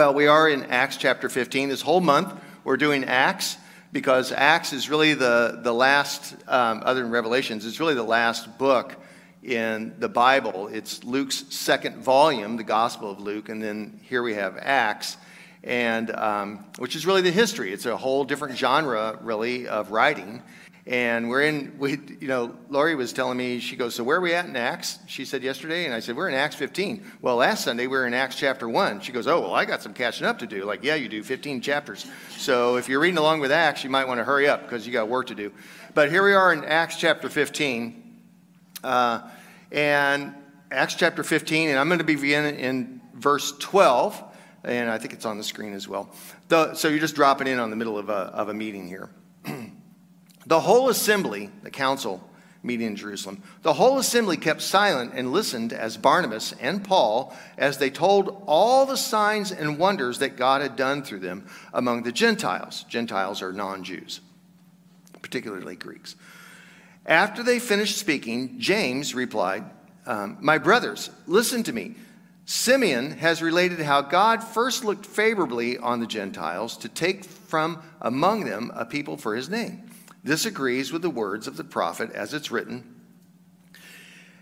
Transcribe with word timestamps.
Well, 0.00 0.14
we 0.14 0.28
are 0.28 0.48
in 0.48 0.64
Acts 0.64 0.96
chapter 0.96 1.28
15. 1.28 1.68
This 1.68 1.82
whole 1.82 2.00
month, 2.00 2.32
we're 2.64 2.78
doing 2.78 3.04
Acts 3.04 3.58
because 3.92 4.32
Acts 4.32 4.72
is 4.72 4.88
really 4.88 5.12
the, 5.12 5.60
the 5.62 5.74
last, 5.74 6.34
um, 6.48 6.80
other 6.86 7.02
than 7.02 7.10
Revelations, 7.10 7.66
it's 7.66 7.80
really 7.80 7.92
the 7.92 8.02
last 8.02 8.56
book 8.56 8.96
in 9.42 9.94
the 9.98 10.08
Bible. 10.08 10.68
It's 10.68 11.04
Luke's 11.04 11.44
second 11.54 11.98
volume, 11.98 12.56
the 12.56 12.64
Gospel 12.64 13.10
of 13.10 13.20
Luke, 13.20 13.50
and 13.50 13.62
then 13.62 14.00
here 14.08 14.22
we 14.22 14.32
have 14.32 14.56
Acts, 14.58 15.18
and 15.62 16.10
um, 16.12 16.64
which 16.78 16.96
is 16.96 17.04
really 17.04 17.20
the 17.20 17.30
history. 17.30 17.70
It's 17.70 17.84
a 17.84 17.94
whole 17.94 18.24
different 18.24 18.56
genre, 18.56 19.18
really, 19.20 19.68
of 19.68 19.90
writing. 19.90 20.42
And 20.90 21.30
we're 21.30 21.42
in, 21.42 21.78
we, 21.78 22.00
you 22.18 22.26
know, 22.26 22.52
Lori 22.68 22.96
was 22.96 23.12
telling 23.12 23.38
me, 23.38 23.60
she 23.60 23.76
goes, 23.76 23.94
So 23.94 24.02
where 24.02 24.16
are 24.16 24.20
we 24.20 24.34
at 24.34 24.46
in 24.46 24.56
Acts? 24.56 24.98
She 25.06 25.24
said 25.24 25.44
yesterday. 25.44 25.84
And 25.84 25.94
I 25.94 26.00
said, 26.00 26.16
We're 26.16 26.28
in 26.28 26.34
Acts 26.34 26.56
15. 26.56 27.04
Well, 27.22 27.36
last 27.36 27.62
Sunday 27.62 27.86
we 27.86 27.96
were 27.96 28.08
in 28.08 28.12
Acts 28.12 28.34
chapter 28.34 28.68
1. 28.68 29.00
She 29.00 29.12
goes, 29.12 29.28
Oh, 29.28 29.40
well, 29.40 29.54
I 29.54 29.64
got 29.64 29.82
some 29.82 29.94
catching 29.94 30.26
up 30.26 30.40
to 30.40 30.48
do. 30.48 30.64
Like, 30.64 30.82
yeah, 30.82 30.96
you 30.96 31.08
do 31.08 31.22
15 31.22 31.60
chapters. 31.60 32.10
So 32.38 32.74
if 32.74 32.88
you're 32.88 32.98
reading 32.98 33.18
along 33.18 33.38
with 33.38 33.52
Acts, 33.52 33.84
you 33.84 33.90
might 33.90 34.08
want 34.08 34.18
to 34.18 34.24
hurry 34.24 34.48
up 34.48 34.64
because 34.64 34.84
you 34.84 34.92
got 34.92 35.08
work 35.08 35.28
to 35.28 35.36
do. 35.36 35.52
But 35.94 36.10
here 36.10 36.24
we 36.24 36.34
are 36.34 36.52
in 36.52 36.64
Acts 36.64 36.96
chapter 36.96 37.28
15. 37.28 38.22
Uh, 38.82 39.28
and 39.70 40.34
Acts 40.72 40.94
chapter 40.96 41.22
15, 41.22 41.68
and 41.68 41.78
I'm 41.78 41.86
going 41.86 42.00
to 42.00 42.04
be 42.04 42.16
beginning 42.16 42.58
in 42.58 43.00
verse 43.14 43.56
12. 43.60 44.24
And 44.64 44.90
I 44.90 44.98
think 44.98 45.12
it's 45.12 45.24
on 45.24 45.38
the 45.38 45.44
screen 45.44 45.72
as 45.72 45.86
well. 45.86 46.12
The, 46.48 46.74
so 46.74 46.88
you're 46.88 46.98
just 46.98 47.14
dropping 47.14 47.46
in 47.46 47.60
on 47.60 47.70
the 47.70 47.76
middle 47.76 47.96
of 47.96 48.08
a, 48.08 48.12
of 48.12 48.48
a 48.48 48.54
meeting 48.54 48.88
here. 48.88 49.08
The 50.46 50.60
whole 50.60 50.88
assembly, 50.88 51.50
the 51.62 51.70
council 51.70 52.26
meeting 52.62 52.88
in 52.88 52.96
Jerusalem, 52.96 53.42
the 53.62 53.72
whole 53.72 53.98
assembly 53.98 54.36
kept 54.36 54.62
silent 54.62 55.12
and 55.14 55.32
listened 55.32 55.72
as 55.72 55.96
Barnabas 55.96 56.52
and 56.60 56.84
Paul, 56.84 57.34
as 57.56 57.78
they 57.78 57.90
told 57.90 58.42
all 58.46 58.86
the 58.86 58.96
signs 58.96 59.50
and 59.50 59.78
wonders 59.78 60.18
that 60.18 60.36
God 60.36 60.62
had 60.62 60.76
done 60.76 61.02
through 61.02 61.20
them 61.20 61.46
among 61.72 62.02
the 62.02 62.12
Gentiles. 62.12 62.84
Gentiles 62.88 63.42
are 63.42 63.52
non 63.52 63.84
Jews, 63.84 64.20
particularly 65.22 65.76
Greeks. 65.76 66.16
After 67.06 67.42
they 67.42 67.58
finished 67.58 67.98
speaking, 67.98 68.60
James 68.60 69.14
replied, 69.14 69.64
um, 70.06 70.36
My 70.40 70.58
brothers, 70.58 71.10
listen 71.26 71.62
to 71.64 71.72
me. 71.72 71.94
Simeon 72.44 73.12
has 73.12 73.42
related 73.42 73.78
how 73.80 74.02
God 74.02 74.42
first 74.42 74.84
looked 74.84 75.06
favorably 75.06 75.78
on 75.78 76.00
the 76.00 76.06
Gentiles 76.06 76.76
to 76.78 76.88
take 76.88 77.24
from 77.24 77.80
among 78.00 78.44
them 78.44 78.72
a 78.74 78.84
people 78.84 79.16
for 79.16 79.36
his 79.36 79.48
name. 79.48 79.89
This 80.22 80.44
agrees 80.44 80.92
with 80.92 81.02
the 81.02 81.10
words 81.10 81.46
of 81.46 81.56
the 81.56 81.64
prophet 81.64 82.12
as 82.12 82.34
it's 82.34 82.50
written. 82.50 82.96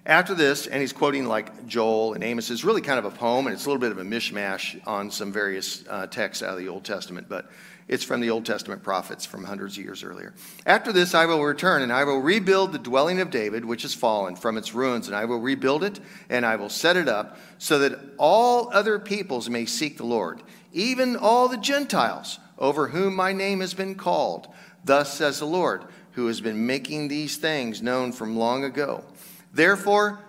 After 0.04 0.34
this, 0.34 0.66
and 0.66 0.80
he's 0.80 0.94
quoting 0.94 1.26
like 1.26 1.66
Joel 1.66 2.14
and 2.14 2.24
Amos, 2.24 2.48
is 2.48 2.64
really 2.64 2.80
kind 2.80 2.98
of 2.98 3.04
a 3.04 3.10
poem, 3.10 3.46
and 3.46 3.54
it's 3.54 3.66
a 3.66 3.68
little 3.68 3.80
bit 3.80 3.92
of 3.92 3.98
a 3.98 4.04
mishmash 4.04 4.80
on 4.86 5.10
some 5.10 5.30
various 5.30 5.84
uh, 5.86 6.06
texts 6.06 6.42
out 6.42 6.54
of 6.54 6.58
the 6.58 6.68
Old 6.68 6.84
Testament, 6.84 7.28
but 7.28 7.50
it's 7.88 8.04
from 8.04 8.22
the 8.22 8.30
Old 8.30 8.46
Testament 8.46 8.82
prophets 8.82 9.26
from 9.26 9.44
hundreds 9.44 9.76
of 9.76 9.84
years 9.84 10.02
earlier. 10.02 10.34
After 10.64 10.94
this, 10.94 11.14
I 11.14 11.26
will 11.26 11.44
return, 11.44 11.82
and 11.82 11.92
I 11.92 12.04
will 12.04 12.20
rebuild 12.20 12.72
the 12.72 12.78
dwelling 12.78 13.20
of 13.20 13.30
David, 13.30 13.66
which 13.66 13.84
is 13.84 13.94
fallen 13.94 14.34
from 14.34 14.56
its 14.56 14.74
ruins, 14.74 15.08
and 15.08 15.16
I 15.16 15.26
will 15.26 15.40
rebuild 15.40 15.84
it, 15.84 16.00
and 16.30 16.46
I 16.46 16.56
will 16.56 16.70
set 16.70 16.96
it 16.96 17.08
up, 17.08 17.36
so 17.58 17.78
that 17.80 17.98
all 18.16 18.70
other 18.72 18.98
peoples 18.98 19.50
may 19.50 19.66
seek 19.66 19.98
the 19.98 20.06
Lord, 20.06 20.42
even 20.72 21.16
all 21.16 21.48
the 21.48 21.58
Gentiles 21.58 22.38
over 22.58 22.88
whom 22.88 23.14
my 23.14 23.32
name 23.32 23.60
has 23.60 23.74
been 23.74 23.94
called. 23.94 24.48
Thus 24.84 25.12
says 25.12 25.38
the 25.38 25.46
Lord, 25.46 25.84
who 26.12 26.26
has 26.26 26.40
been 26.40 26.66
making 26.66 27.08
these 27.08 27.36
things 27.36 27.82
known 27.82 28.12
from 28.12 28.36
long 28.36 28.64
ago. 28.64 29.04
Therefore, 29.52 30.20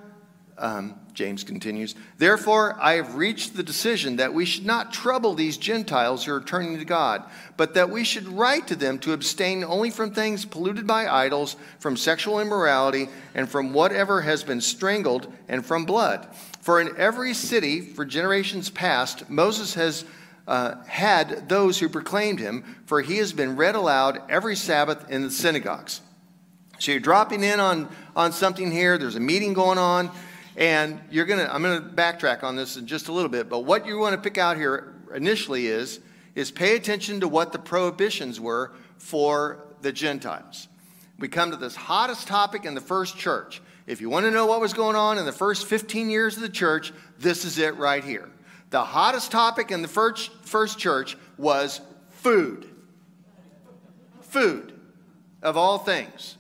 um, 0.58 1.00
James 1.14 1.44
continues, 1.44 1.96
Therefore, 2.18 2.78
I 2.80 2.94
have 2.94 3.16
reached 3.16 3.56
the 3.56 3.64
decision 3.64 4.18
that 4.18 4.34
we 4.34 4.46
should 4.46 4.66
not 4.66 4.94
trouble 4.94 5.34
these 5.34 5.58
Gentiles 5.58 6.24
who 6.24 6.34
are 6.34 6.42
turning 6.42 6.78
to 6.78 6.86
God, 6.86 7.24
but 7.58 7.74
that 7.74 7.90
we 7.90 8.04
should 8.04 8.28
write 8.28 8.68
to 8.68 8.76
them 8.76 9.00
to 9.00 9.14
abstain 9.14 9.64
only 9.64 9.90
from 9.90 10.12
things 10.12 10.46
polluted 10.46 10.88
by 10.88 11.08
idols, 11.08 11.56
from 11.80 11.98
sexual 11.98 12.40
immorality, 12.40 13.10
and 13.36 13.50
from 13.50 13.74
whatever 13.74 14.22
has 14.22 14.44
been 14.44 14.62
strangled, 14.62 15.32
and 15.48 15.66
from 15.66 15.86
blood. 15.86 16.28
For 16.62 16.80
in 16.80 16.96
every 16.98 17.34
city, 17.34 17.82
for 17.82 18.06
generations 18.06 18.70
past, 18.70 19.30
Moses 19.30 19.74
has 19.74 20.06
uh, 20.50 20.84
had 20.86 21.48
those 21.48 21.80
who 21.80 21.88
proclaimed 21.88 22.40
him, 22.40 22.64
for 22.88 23.02
he 23.02 23.18
has 23.18 23.32
been 23.32 23.56
read 23.56 23.76
aloud 23.76 24.20
every 24.30 24.56
Sabbath 24.56 25.08
in 25.12 25.22
the 25.22 25.30
synagogues. 25.30 26.02
So 26.80 26.92
you're 26.92 27.00
dropping 27.00 27.44
in 27.44 27.60
on, 27.60 27.88
on 28.16 28.32
something 28.32 28.72
here, 28.72 28.98
there's 28.98 29.16
a 29.16 29.20
meeting 29.20 29.54
going 29.54 29.78
on, 29.78 30.10
and 30.58 31.00
you're 31.12 31.26
gonna, 31.26 31.48
I'm 31.52 31.62
gonna 31.62 31.82
backtrack 31.82 32.44
on 32.44 32.56
this 32.56 32.78
in 32.78 32.88
just 32.88 33.10
a 33.10 33.14
little 33.14 33.30
bit, 33.30 33.48
but 33.48 33.60
what 33.60 33.86
you 33.86 34.00
wanna 34.00 34.18
pick 34.18 34.40
out 34.40 34.58
here 34.58 34.96
initially 35.14 35.68
is, 35.68 36.00
is 36.34 36.50
pay 36.50 36.76
attention 36.76 37.20
to 37.20 37.28
what 37.28 37.52
the 37.52 37.60
prohibitions 37.60 38.40
were 38.40 38.72
for 38.98 39.68
the 39.82 39.92
Gentiles. 39.92 40.68
We 41.20 41.28
come 41.28 41.52
to 41.52 41.58
this 41.58 41.76
hottest 41.76 42.28
topic 42.28 42.66
in 42.66 42.74
the 42.74 42.82
first 42.82 43.18
church. 43.18 43.62
If 43.86 44.02
you 44.02 44.10
want 44.10 44.26
to 44.26 44.32
know 44.32 44.48
what 44.48 44.62
was 44.62 44.74
going 44.74 44.96
on 44.96 45.18
in 45.20 45.26
the 45.26 45.32
first 45.32 45.68
15 45.68 46.10
years 46.10 46.38
of 46.38 46.42
the 46.42 46.50
church, 46.50 46.92
this 47.20 47.44
is 47.46 47.60
it 47.60 47.76
right 47.76 48.04
here. 48.04 48.30
The 48.70 48.84
hottest 48.84 49.32
topic 49.32 49.72
in 49.72 49.82
the 49.82 49.88
first, 49.88 50.32
first 50.44 50.78
church 50.78 51.18
was 51.38 51.82
food. 52.10 52.70
Food, 54.22 54.80
of 55.42 55.58
all 55.58 55.80
things. 55.80 56.38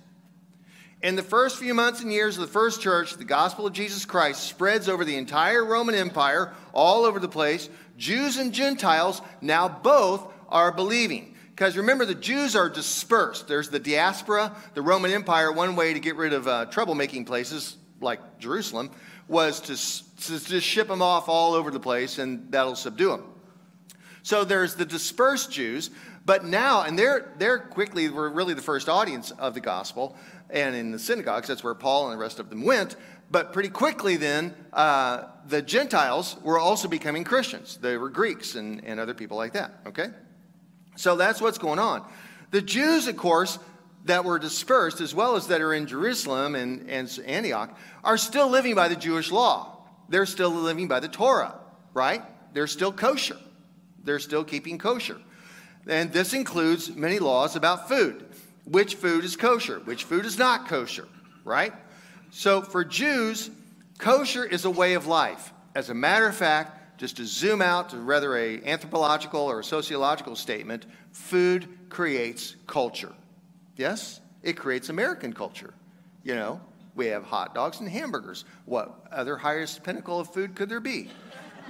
In 1.01 1.16
the 1.16 1.23
first 1.23 1.57
few 1.57 1.73
months 1.73 2.01
and 2.01 2.12
years 2.12 2.38
of 2.38 2.41
the 2.41 2.51
first 2.51 2.81
church, 2.81 3.16
the 3.16 3.23
gospel 3.23 3.66
of 3.66 3.73
Jesus 3.73 4.06
Christ 4.06 4.44
spreads 4.44 4.90
over 4.90 5.06
the 5.06 5.16
entire 5.16 5.63
Roman 5.63 5.95
Empire, 5.95 6.53
all 6.73 7.06
over 7.06 7.19
the 7.19 7.29
place. 7.29 7.69
Jews 7.97 8.38
and 8.38 8.53
Gentiles 8.53 9.22
now 9.41 9.69
both 9.69 10.31
are 10.50 10.72
believing. 10.72 11.35
Because 11.50 11.78
remember, 11.78 12.06
the 12.06 12.16
Jews 12.16 12.56
are 12.56 12.69
dispersed. 12.69 13.47
There's 13.47 13.69
the 13.69 13.79
diaspora, 13.79 14.56
the 14.75 14.81
Roman 14.81 15.11
Empire. 15.11 15.51
One 15.51 15.75
way 15.75 15.94
to 15.94 16.00
get 16.00 16.16
rid 16.16 16.34
of 16.34 16.47
uh, 16.47 16.67
troublemaking 16.67 17.25
places 17.25 17.78
like 18.01 18.39
Jerusalem 18.39 18.91
was 19.27 19.59
to 19.61 20.39
to 20.39 20.59
ship 20.59 20.87
them 20.87 21.01
off 21.01 21.29
all 21.29 21.53
over 21.53 21.71
the 21.71 21.79
place 21.79 22.19
and 22.19 22.51
that'll 22.51 22.75
subdue 22.75 23.09
them. 23.09 23.23
So 24.23 24.43
there's 24.43 24.75
the 24.75 24.85
dispersed 24.85 25.51
Jews, 25.51 25.89
but 26.25 26.45
now, 26.45 26.83
and 26.83 26.99
they're, 26.99 27.33
they're 27.37 27.59
quickly 27.59 28.09
were 28.09 28.29
really 28.29 28.53
the 28.53 28.61
first 28.61 28.89
audience 28.89 29.31
of 29.31 29.53
the 29.53 29.61
gospel, 29.61 30.15
and 30.49 30.75
in 30.75 30.91
the 30.91 30.99
synagogues, 30.99 31.47
that's 31.47 31.63
where 31.63 31.73
Paul 31.73 32.09
and 32.09 32.13
the 32.13 32.21
rest 32.21 32.39
of 32.39 32.49
them 32.49 32.63
went. 32.63 32.95
But 33.31 33.53
pretty 33.53 33.69
quickly, 33.69 34.17
then, 34.17 34.53
uh, 34.73 35.23
the 35.47 35.61
Gentiles 35.61 36.35
were 36.43 36.59
also 36.59 36.87
becoming 36.87 37.23
Christians. 37.23 37.77
They 37.77 37.97
were 37.97 38.09
Greeks 38.09 38.55
and, 38.55 38.83
and 38.85 38.99
other 38.99 39.13
people 39.13 39.37
like 39.37 39.53
that, 39.53 39.79
okay? 39.87 40.09
So 40.95 41.16
that's 41.16 41.41
what's 41.41 41.57
going 41.57 41.79
on. 41.79 42.07
The 42.51 42.61
Jews, 42.61 43.07
of 43.07 43.16
course, 43.16 43.59
that 44.09 44.25
were 44.25 44.38
dispersed, 44.38 45.02
as 45.02 45.16
well 45.16 45.36
as 45.36 45.47
that 45.47 45.62
are 45.62 45.74
in 45.74 45.88
Jerusalem 45.88 46.56
and, 46.56 46.90
and 46.90 47.20
Antioch, 47.25 47.75
are 48.03 48.18
still 48.18 48.50
living 48.50 48.75
by 48.75 48.88
the 48.88 48.96
Jewish 48.96 49.31
law 49.31 49.80
they're 50.09 50.25
still 50.25 50.50
living 50.50 50.88
by 50.88 51.00
the 51.00 51.08
Torah, 51.08 51.56
right? 51.94 52.24
They're 52.53 52.68
still 52.68 52.92
kosher. 52.92 53.38
They're 54.03 54.20
still 54.20 54.44
keeping 54.44 54.78
kosher. 54.78 55.18
And 55.88 56.12
this 56.12 56.34
includes 56.34 56.94
many 56.96 57.20
laws 57.20 57.56
about 57.56 57.88
food. 57.88 58.25
Which 58.66 58.96
food 58.96 59.24
is 59.24 59.36
kosher? 59.36 59.80
Which 59.80 60.03
food 60.03 60.26
is 60.26 60.38
not 60.38 60.68
kosher, 60.68 61.08
right? 61.46 61.74
So 62.31 62.62
for 62.62 62.84
Jews, 62.84 63.50
kosher 63.97 64.44
is 64.44 64.66
a 64.66 64.70
way 64.70 64.94
of 64.96 65.08
life. 65.08 65.53
As 65.76 65.90
a 65.90 65.94
matter 65.94 66.28
of 66.28 66.36
fact, 66.36 67.00
just 67.00 67.18
to 67.18 67.26
zoom 67.26 67.62
out 67.62 67.90
to 67.90 67.97
rather 67.97 68.36
a 68.36 68.62
anthropological 68.64 69.41
or 69.41 69.59
a 69.59 69.64
sociological 69.64 70.35
statement, 70.35 70.85
food 71.12 71.67
creates 71.90 72.55
culture. 72.67 73.14
Yes? 73.79 74.20
It 74.43 74.58
creates 74.58 74.90
American 74.90 75.31
culture. 75.31 75.73
You 76.23 76.35
know, 76.35 76.59
we 76.96 77.08
have 77.08 77.23
hot 77.23 77.55
dogs 77.55 77.79
and 77.79 77.87
hamburgers. 77.87 78.43
What 78.66 79.08
other 79.09 79.37
highest 79.37 79.84
pinnacle 79.84 80.20
of 80.20 80.34
food 80.34 80.53
could 80.53 80.67
there 80.67 80.81
be? 80.81 81.09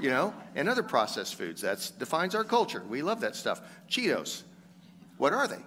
You 0.01 0.09
know, 0.09 0.33
and 0.55 0.67
other 0.67 0.81
processed 0.81 1.35
foods. 1.35 1.61
That 1.61 1.91
defines 1.99 2.33
our 2.33 2.43
culture. 2.43 2.83
We 2.89 3.03
love 3.03 3.21
that 3.21 3.35
stuff. 3.35 3.61
Cheetos. 3.87 4.41
What 5.19 5.33
are 5.33 5.47
they? 5.47 5.59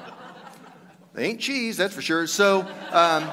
they 1.12 1.26
ain't 1.26 1.40
cheese, 1.40 1.76
that's 1.76 1.94
for 1.94 2.00
sure. 2.00 2.26
So, 2.26 2.66
um, 2.92 3.28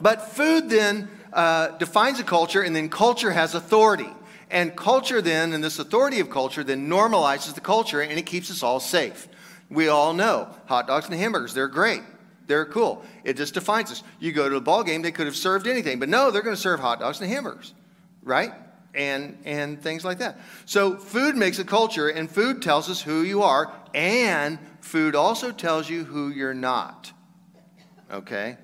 but 0.00 0.30
food 0.30 0.70
then 0.70 1.08
uh, 1.32 1.76
defines 1.78 2.20
a 2.20 2.24
culture, 2.24 2.62
and 2.62 2.76
then 2.76 2.88
culture 2.88 3.32
has 3.32 3.56
authority. 3.56 4.10
And 4.50 4.76
culture 4.76 5.20
then, 5.20 5.52
and 5.52 5.64
this 5.64 5.80
authority 5.80 6.20
of 6.20 6.30
culture, 6.30 6.62
then 6.62 6.88
normalizes 6.88 7.54
the 7.54 7.60
culture 7.60 8.00
and 8.00 8.18
it 8.18 8.24
keeps 8.24 8.50
us 8.50 8.62
all 8.62 8.80
safe. 8.80 9.28
We 9.70 9.88
all 9.88 10.14
know 10.14 10.48
hot 10.66 10.86
dogs 10.86 11.06
and 11.06 11.14
hamburgers, 11.14 11.54
they're 11.54 11.68
great. 11.68 12.02
They're 12.48 12.64
cool. 12.64 13.04
It 13.24 13.36
just 13.36 13.54
defines 13.54 13.92
us. 13.92 14.02
You 14.18 14.32
go 14.32 14.48
to 14.48 14.56
a 14.56 14.60
ball 14.60 14.82
game, 14.82 15.02
they 15.02 15.12
could 15.12 15.26
have 15.26 15.36
served 15.36 15.66
anything, 15.66 15.98
but 16.00 16.08
no, 16.08 16.30
they're 16.30 16.42
going 16.42 16.56
to 16.56 16.60
serve 16.60 16.80
hot 16.80 16.98
dogs 16.98 17.20
and 17.20 17.30
hamburgers, 17.30 17.74
right? 18.22 18.52
And 18.94 19.38
and 19.44 19.80
things 19.82 20.02
like 20.02 20.18
that. 20.18 20.40
So 20.64 20.96
food 20.96 21.36
makes 21.36 21.58
a 21.58 21.64
culture, 21.64 22.08
and 22.08 22.28
food 22.28 22.62
tells 22.62 22.88
us 22.88 23.02
who 23.02 23.20
you 23.20 23.42
are, 23.42 23.70
and 23.92 24.58
food 24.80 25.14
also 25.14 25.52
tells 25.52 25.90
you 25.90 26.04
who 26.04 26.30
you're 26.30 26.54
not. 26.54 27.12
Okay, 28.10 28.56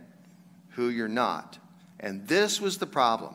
who 0.71 0.89
you're 0.89 1.07
not, 1.07 1.59
and 2.01 2.27
this 2.27 2.63
was 2.63 2.79
the 2.79 2.87
problem. 2.87 3.35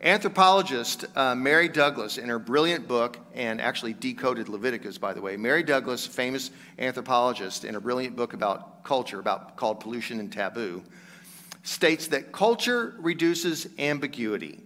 Anthropologist 0.00 1.06
uh, 1.16 1.34
Mary 1.34 1.68
Douglas, 1.68 2.18
in 2.18 2.28
her 2.28 2.38
brilliant 2.38 2.86
book, 2.86 3.18
and 3.34 3.60
actually 3.60 3.94
decoded 3.94 4.48
Leviticus, 4.48 4.96
by 4.96 5.12
the 5.12 5.20
way, 5.20 5.36
Mary 5.36 5.64
Douglas, 5.64 6.06
famous 6.06 6.52
anthropologist, 6.78 7.64
in 7.64 7.74
a 7.74 7.80
brilliant 7.80 8.14
book 8.14 8.32
about 8.32 8.84
culture, 8.84 9.18
about 9.18 9.56
called 9.56 9.80
Pollution 9.80 10.20
and 10.20 10.32
Taboo, 10.32 10.84
states 11.64 12.06
that 12.08 12.30
culture 12.30 12.94
reduces 13.00 13.66
ambiguity. 13.76 14.60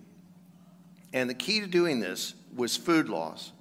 And 1.15 1.31
the 1.31 1.35
key 1.35 1.61
to 1.61 1.67
doing 1.67 2.01
this 2.01 2.35
was 2.55 2.77
food 2.77 3.09
laws. 3.09 3.53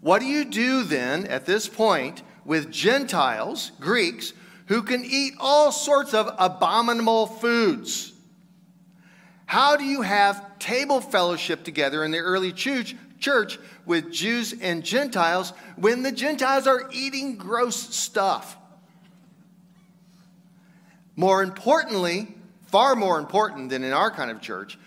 What 0.00 0.20
do 0.20 0.26
you 0.26 0.46
do 0.46 0.84
then 0.84 1.26
at 1.26 1.44
this 1.44 1.68
point 1.68 2.22
with 2.46 2.72
Gentiles, 2.72 3.72
Greeks, 3.78 4.32
who 4.66 4.82
can 4.82 5.04
eat 5.04 5.34
all 5.38 5.70
sorts 5.70 6.14
of 6.14 6.34
abominable 6.38 7.26
foods? 7.26 8.11
How 9.52 9.76
do 9.76 9.84
you 9.84 10.00
have 10.00 10.58
table 10.58 11.02
fellowship 11.02 11.62
together 11.62 12.04
in 12.04 12.10
the 12.10 12.20
early 12.20 12.52
church, 12.52 12.96
church 13.18 13.58
with 13.84 14.10
Jews 14.10 14.54
and 14.58 14.82
Gentiles 14.82 15.52
when 15.76 16.02
the 16.02 16.10
Gentiles 16.10 16.66
are 16.66 16.88
eating 16.90 17.36
gross 17.36 17.76
stuff? 17.94 18.56
More 21.16 21.42
importantly, 21.42 22.34
far 22.68 22.96
more 22.96 23.18
important 23.18 23.68
than 23.68 23.84
in 23.84 23.92
our 23.92 24.10
kind 24.10 24.30
of 24.30 24.40
church, 24.40 24.78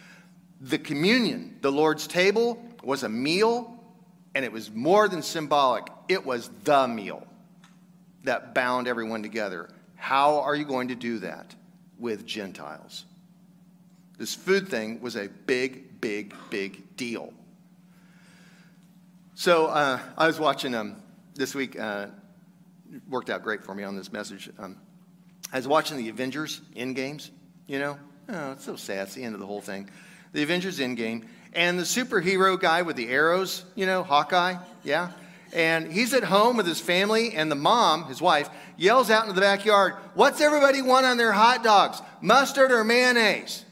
the 0.60 0.80
communion, 0.80 1.60
the 1.62 1.72
Lord's 1.72 2.08
table, 2.08 2.60
was 2.84 3.04
a 3.04 3.10
meal, 3.10 3.80
and 4.34 4.44
it 4.44 4.52
was 4.52 4.72
more 4.72 5.08
than 5.08 5.22
symbolic. 5.22 5.86
It 6.10 6.26
was 6.26 6.50
the 6.64 6.88
meal 6.88 7.28
that 8.24 8.56
bound 8.56 8.88
everyone 8.88 9.22
together. 9.22 9.70
How 9.94 10.40
are 10.40 10.56
you 10.56 10.66
going 10.66 10.88
to 10.88 10.96
do 10.96 11.20
that 11.20 11.54
with 12.00 12.26
Gentiles? 12.26 13.06
This 14.18 14.34
food 14.34 14.68
thing 14.70 15.02
was 15.02 15.16
a 15.16 15.28
big, 15.28 16.00
big, 16.00 16.34
big 16.50 16.96
deal. 16.96 17.34
So 19.36 19.68
uh, 19.68 20.00
I 20.18 20.28
was 20.28 20.40
watching 20.40 20.74
um, 20.74 20.96
this 21.36 21.54
week, 21.54 21.78
uh, 21.78 22.08
worked 23.10 23.30
out 23.30 23.44
great 23.44 23.64
for 23.64 23.76
me 23.76 23.84
on 23.84 23.96
this 23.96 24.14
message. 24.14 24.50
Um, 24.58 24.78
I 25.52 25.58
was 25.58 25.68
watching 25.68 25.98
the 25.98 26.08
Avengers 26.10 26.62
Endgames, 26.76 27.30
you 27.68 27.80
know? 27.80 27.98
Oh, 28.30 28.54
it's 28.54 28.64
so 28.64 28.78
sad. 28.78 29.08
It's 29.08 29.16
the 29.16 29.24
end 29.24 29.36
of 29.36 29.42
the 29.42 29.46
whole 29.46 29.62
thing. 29.62 29.90
The 30.32 30.44
Avengers 30.44 30.80
Endgame. 30.80 31.26
And 31.52 31.78
the 31.78 31.84
superhero 31.84 32.60
guy 32.60 32.82
with 32.82 32.96
the 32.96 33.10
arrows, 33.10 33.66
you 33.76 33.86
know, 33.86 34.04
Hawkeye, 34.04 34.56
yeah? 34.84 35.12
And 35.54 35.92
he's 35.92 36.14
at 36.14 36.24
home 36.24 36.56
with 36.56 36.66
his 36.66 36.80
family, 36.80 37.34
and 37.34 37.52
the 37.52 37.56
mom, 37.56 38.06
his 38.06 38.22
wife, 38.22 38.50
yells 38.78 39.10
out 39.10 39.24
into 39.24 39.34
the 39.34 39.42
backyard, 39.42 39.96
What's 40.14 40.40
everybody 40.40 40.82
want 40.82 41.06
on 41.06 41.18
their 41.18 41.34
hot 41.34 41.64
dogs? 41.64 42.02
Mustard 42.22 42.72
or 42.72 42.86
mayonnaise? 42.86 43.65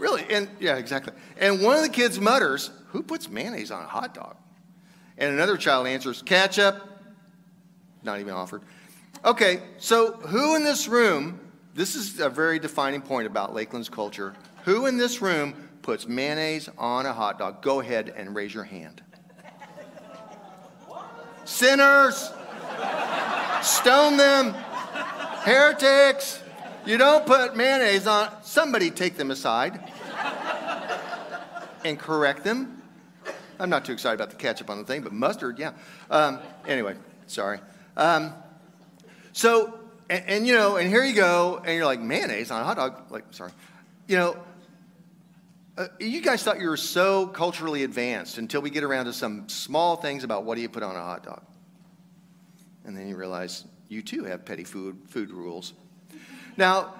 Really? 0.00 0.24
And 0.30 0.48
yeah, 0.58 0.76
exactly. 0.76 1.12
And 1.36 1.62
one 1.62 1.76
of 1.76 1.82
the 1.82 1.90
kids 1.90 2.18
mutters, 2.18 2.70
Who 2.88 3.02
puts 3.02 3.28
mayonnaise 3.28 3.70
on 3.70 3.84
a 3.84 3.86
hot 3.86 4.14
dog? 4.14 4.34
And 5.18 5.32
another 5.32 5.58
child 5.58 5.86
answers, 5.86 6.22
Ketchup. 6.22 6.82
Not 8.02 8.18
even 8.18 8.32
offered. 8.32 8.62
Okay, 9.26 9.60
so 9.76 10.12
who 10.12 10.56
in 10.56 10.64
this 10.64 10.88
room, 10.88 11.38
this 11.74 11.94
is 11.94 12.18
a 12.18 12.30
very 12.30 12.58
defining 12.58 13.02
point 13.02 13.26
about 13.26 13.54
Lakeland's 13.54 13.90
culture. 13.90 14.34
Who 14.64 14.86
in 14.86 14.96
this 14.96 15.20
room 15.20 15.68
puts 15.82 16.08
mayonnaise 16.08 16.70
on 16.78 17.04
a 17.04 17.12
hot 17.12 17.38
dog? 17.38 17.60
Go 17.60 17.80
ahead 17.80 18.08
and 18.16 18.34
raise 18.34 18.54
your 18.54 18.64
hand. 18.64 19.02
Sinners! 21.44 22.32
Stone 23.60 24.16
them! 24.16 24.54
Heretics! 25.44 26.42
You 26.90 26.98
don't 26.98 27.24
put 27.24 27.56
mayonnaise 27.56 28.08
on. 28.08 28.28
Somebody 28.42 28.90
take 28.90 29.16
them 29.16 29.30
aside 29.30 29.92
and 31.84 31.96
correct 31.96 32.42
them. 32.42 32.82
I'm 33.60 33.70
not 33.70 33.84
too 33.84 33.92
excited 33.92 34.16
about 34.16 34.30
the 34.30 34.36
ketchup 34.36 34.68
on 34.70 34.78
the 34.78 34.84
thing, 34.84 35.02
but 35.02 35.12
mustard, 35.12 35.60
yeah. 35.60 35.74
Um, 36.10 36.40
anyway, 36.66 36.96
sorry. 37.28 37.60
Um, 37.96 38.32
so, 39.32 39.78
and, 40.08 40.24
and, 40.26 40.46
you 40.48 40.54
know, 40.54 40.78
and 40.78 40.88
here 40.88 41.04
you 41.04 41.14
go, 41.14 41.62
and 41.64 41.76
you're 41.76 41.84
like, 41.84 42.00
mayonnaise 42.00 42.50
on 42.50 42.60
a 42.60 42.64
hot 42.64 42.76
dog. 42.76 43.08
Like, 43.08 43.24
sorry. 43.30 43.52
You 44.08 44.16
know, 44.16 44.36
uh, 45.78 45.86
you 46.00 46.20
guys 46.20 46.42
thought 46.42 46.58
you 46.58 46.68
were 46.68 46.76
so 46.76 47.28
culturally 47.28 47.84
advanced 47.84 48.36
until 48.36 48.62
we 48.62 48.70
get 48.70 48.82
around 48.82 49.04
to 49.04 49.12
some 49.12 49.48
small 49.48 49.94
things 49.94 50.24
about 50.24 50.42
what 50.42 50.56
do 50.56 50.60
you 50.60 50.68
put 50.68 50.82
on 50.82 50.96
a 50.96 51.02
hot 51.02 51.22
dog. 51.22 51.44
And 52.84 52.96
then 52.96 53.06
you 53.06 53.16
realize 53.16 53.64
you 53.88 54.02
too 54.02 54.24
have 54.24 54.44
petty 54.44 54.64
food, 54.64 54.98
food 55.06 55.30
rules. 55.30 55.72
Now, 56.56 56.94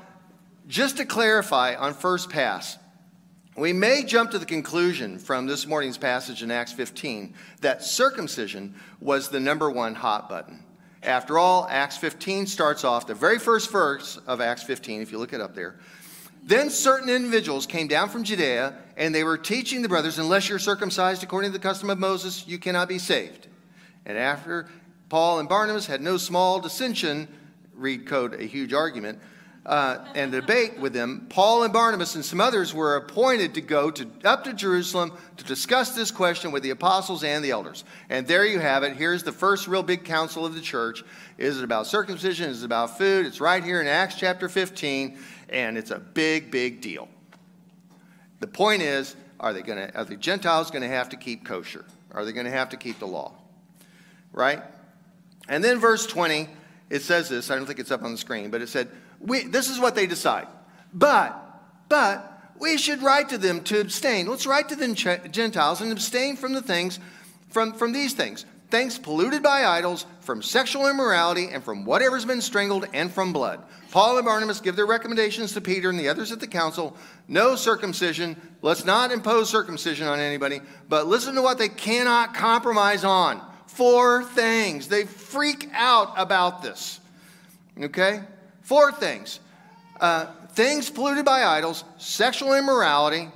just 0.68 0.98
to 0.98 1.04
clarify 1.04 1.74
on 1.74 1.94
first 1.94 2.30
pass, 2.30 2.78
we 3.56 3.72
may 3.72 4.04
jump 4.04 4.30
to 4.30 4.38
the 4.38 4.46
conclusion 4.46 5.18
from 5.18 5.46
this 5.46 5.66
morning's 5.66 5.98
passage 5.98 6.42
in 6.42 6.50
Acts 6.50 6.72
15 6.72 7.34
that 7.60 7.82
circumcision 7.82 8.74
was 9.00 9.28
the 9.28 9.40
number 9.40 9.70
one 9.70 9.94
hot 9.94 10.28
button. 10.28 10.64
After 11.02 11.38
all, 11.38 11.66
Acts 11.68 11.96
15 11.96 12.46
starts 12.46 12.84
off, 12.84 13.06
the 13.06 13.14
very 13.14 13.38
first 13.38 13.70
verse 13.70 14.18
of 14.26 14.40
Acts 14.40 14.62
15, 14.62 15.00
if 15.00 15.10
you 15.10 15.18
look 15.18 15.32
it 15.32 15.40
up 15.40 15.54
there. 15.54 15.80
Then 16.42 16.70
certain 16.70 17.08
individuals 17.08 17.66
came 17.66 17.88
down 17.88 18.08
from 18.08 18.24
Judea, 18.24 18.74
and 18.96 19.14
they 19.14 19.24
were 19.24 19.38
teaching 19.38 19.82
the 19.82 19.88
brothers, 19.88 20.18
unless 20.18 20.48
you're 20.48 20.58
circumcised 20.58 21.22
according 21.22 21.52
to 21.52 21.58
the 21.58 21.62
custom 21.62 21.90
of 21.90 21.98
Moses, 21.98 22.46
you 22.46 22.58
cannot 22.58 22.88
be 22.88 22.98
saved. 22.98 23.48
And 24.06 24.16
after 24.16 24.68
Paul 25.08 25.40
and 25.40 25.48
Barnabas 25.48 25.86
had 25.86 26.00
no 26.00 26.16
small 26.16 26.60
dissension, 26.60 27.28
read 27.74 28.06
code 28.06 28.34
a 28.34 28.44
huge 28.44 28.72
argument, 28.72 29.18
uh, 29.66 29.98
and 30.14 30.32
debate 30.32 30.78
with 30.78 30.92
them, 30.92 31.26
Paul 31.28 31.64
and 31.64 31.72
Barnabas 31.72 32.14
and 32.14 32.24
some 32.24 32.40
others 32.40 32.72
were 32.72 32.96
appointed 32.96 33.54
to 33.54 33.60
go 33.60 33.90
to, 33.90 34.08
up 34.24 34.44
to 34.44 34.54
Jerusalem 34.54 35.12
to 35.36 35.44
discuss 35.44 35.94
this 35.94 36.10
question 36.10 36.50
with 36.50 36.62
the 36.62 36.70
apostles 36.70 37.22
and 37.24 37.44
the 37.44 37.50
elders. 37.50 37.84
And 38.08 38.26
there 38.26 38.46
you 38.46 38.58
have 38.58 38.82
it. 38.84 38.96
Here's 38.96 39.22
the 39.22 39.32
first 39.32 39.68
real 39.68 39.82
big 39.82 40.04
council 40.04 40.46
of 40.46 40.54
the 40.54 40.62
church. 40.62 41.04
Is 41.36 41.58
it 41.58 41.64
about 41.64 41.86
circumcision? 41.86 42.48
Is 42.48 42.62
it 42.62 42.66
about 42.66 42.96
food? 42.96 43.26
It's 43.26 43.40
right 43.40 43.62
here 43.62 43.82
in 43.82 43.86
Acts 43.86 44.14
chapter 44.14 44.48
15, 44.48 45.18
and 45.50 45.76
it's 45.76 45.90
a 45.90 45.98
big, 45.98 46.50
big 46.50 46.80
deal. 46.80 47.08
The 48.40 48.46
point 48.46 48.80
is, 48.80 49.14
are 49.38 49.52
they 49.52 49.62
going 49.62 49.78
to? 49.78 49.94
Are 49.96 50.04
the 50.04 50.16
Gentiles 50.16 50.70
going 50.70 50.82
to 50.82 50.88
have 50.88 51.10
to 51.10 51.16
keep 51.16 51.44
kosher? 51.44 51.84
Are 52.12 52.24
they 52.24 52.32
going 52.32 52.46
to 52.46 52.52
have 52.52 52.70
to 52.70 52.76
keep 52.76 52.98
the 52.98 53.06
law? 53.06 53.34
Right? 54.32 54.62
And 55.48 55.62
then 55.62 55.78
verse 55.78 56.06
20, 56.06 56.48
it 56.88 57.02
says 57.02 57.28
this. 57.28 57.50
I 57.50 57.56
don't 57.56 57.66
think 57.66 57.78
it's 57.78 57.90
up 57.90 58.02
on 58.02 58.12
the 58.12 58.18
screen, 58.18 58.50
but 58.50 58.62
it 58.62 58.68
said 58.68 58.88
we, 59.20 59.44
this 59.44 59.68
is 59.68 59.78
what 59.78 59.94
they 59.94 60.06
decide. 60.06 60.48
But, 60.92 61.36
but, 61.88 62.26
we 62.58 62.76
should 62.76 63.02
write 63.02 63.30
to 63.30 63.38
them 63.38 63.62
to 63.64 63.80
abstain. 63.80 64.26
Let's 64.26 64.46
write 64.46 64.68
to 64.68 64.76
the 64.76 65.28
Gentiles 65.30 65.80
and 65.80 65.92
abstain 65.92 66.36
from 66.36 66.52
the 66.52 66.62
things, 66.62 66.98
from, 67.48 67.72
from 67.72 67.92
these 67.92 68.12
things 68.12 68.44
things 68.70 68.98
polluted 68.98 69.42
by 69.42 69.64
idols, 69.64 70.06
from 70.20 70.42
sexual 70.42 70.88
immorality, 70.88 71.48
and 71.52 71.62
from 71.62 71.84
whatever's 71.84 72.24
been 72.24 72.40
strangled, 72.40 72.86
and 72.92 73.12
from 73.12 73.32
blood. 73.32 73.62
Paul 73.90 74.16
and 74.16 74.24
Barnabas 74.24 74.60
give 74.60 74.76
their 74.76 74.86
recommendations 74.86 75.52
to 75.52 75.60
Peter 75.60 75.90
and 75.90 75.98
the 75.98 76.08
others 76.08 76.30
at 76.30 76.38
the 76.38 76.46
council. 76.46 76.96
No 77.26 77.56
circumcision. 77.56 78.40
Let's 78.62 78.84
not 78.84 79.10
impose 79.10 79.50
circumcision 79.50 80.06
on 80.06 80.20
anybody, 80.20 80.60
but 80.88 81.08
listen 81.08 81.34
to 81.34 81.42
what 81.42 81.58
they 81.58 81.68
cannot 81.68 82.34
compromise 82.34 83.04
on. 83.04 83.42
Four 83.66 84.24
things. 84.24 84.86
They 84.86 85.04
freak 85.04 85.68
out 85.72 86.14
about 86.16 86.62
this. 86.62 87.00
Okay? 87.80 88.20
Four 88.70 88.92
things 88.92 89.40
uh, 90.00 90.26
things 90.50 90.88
polluted 90.88 91.24
by 91.24 91.42
idols, 91.42 91.82
sexual 91.98 92.54
immorality, 92.54 93.28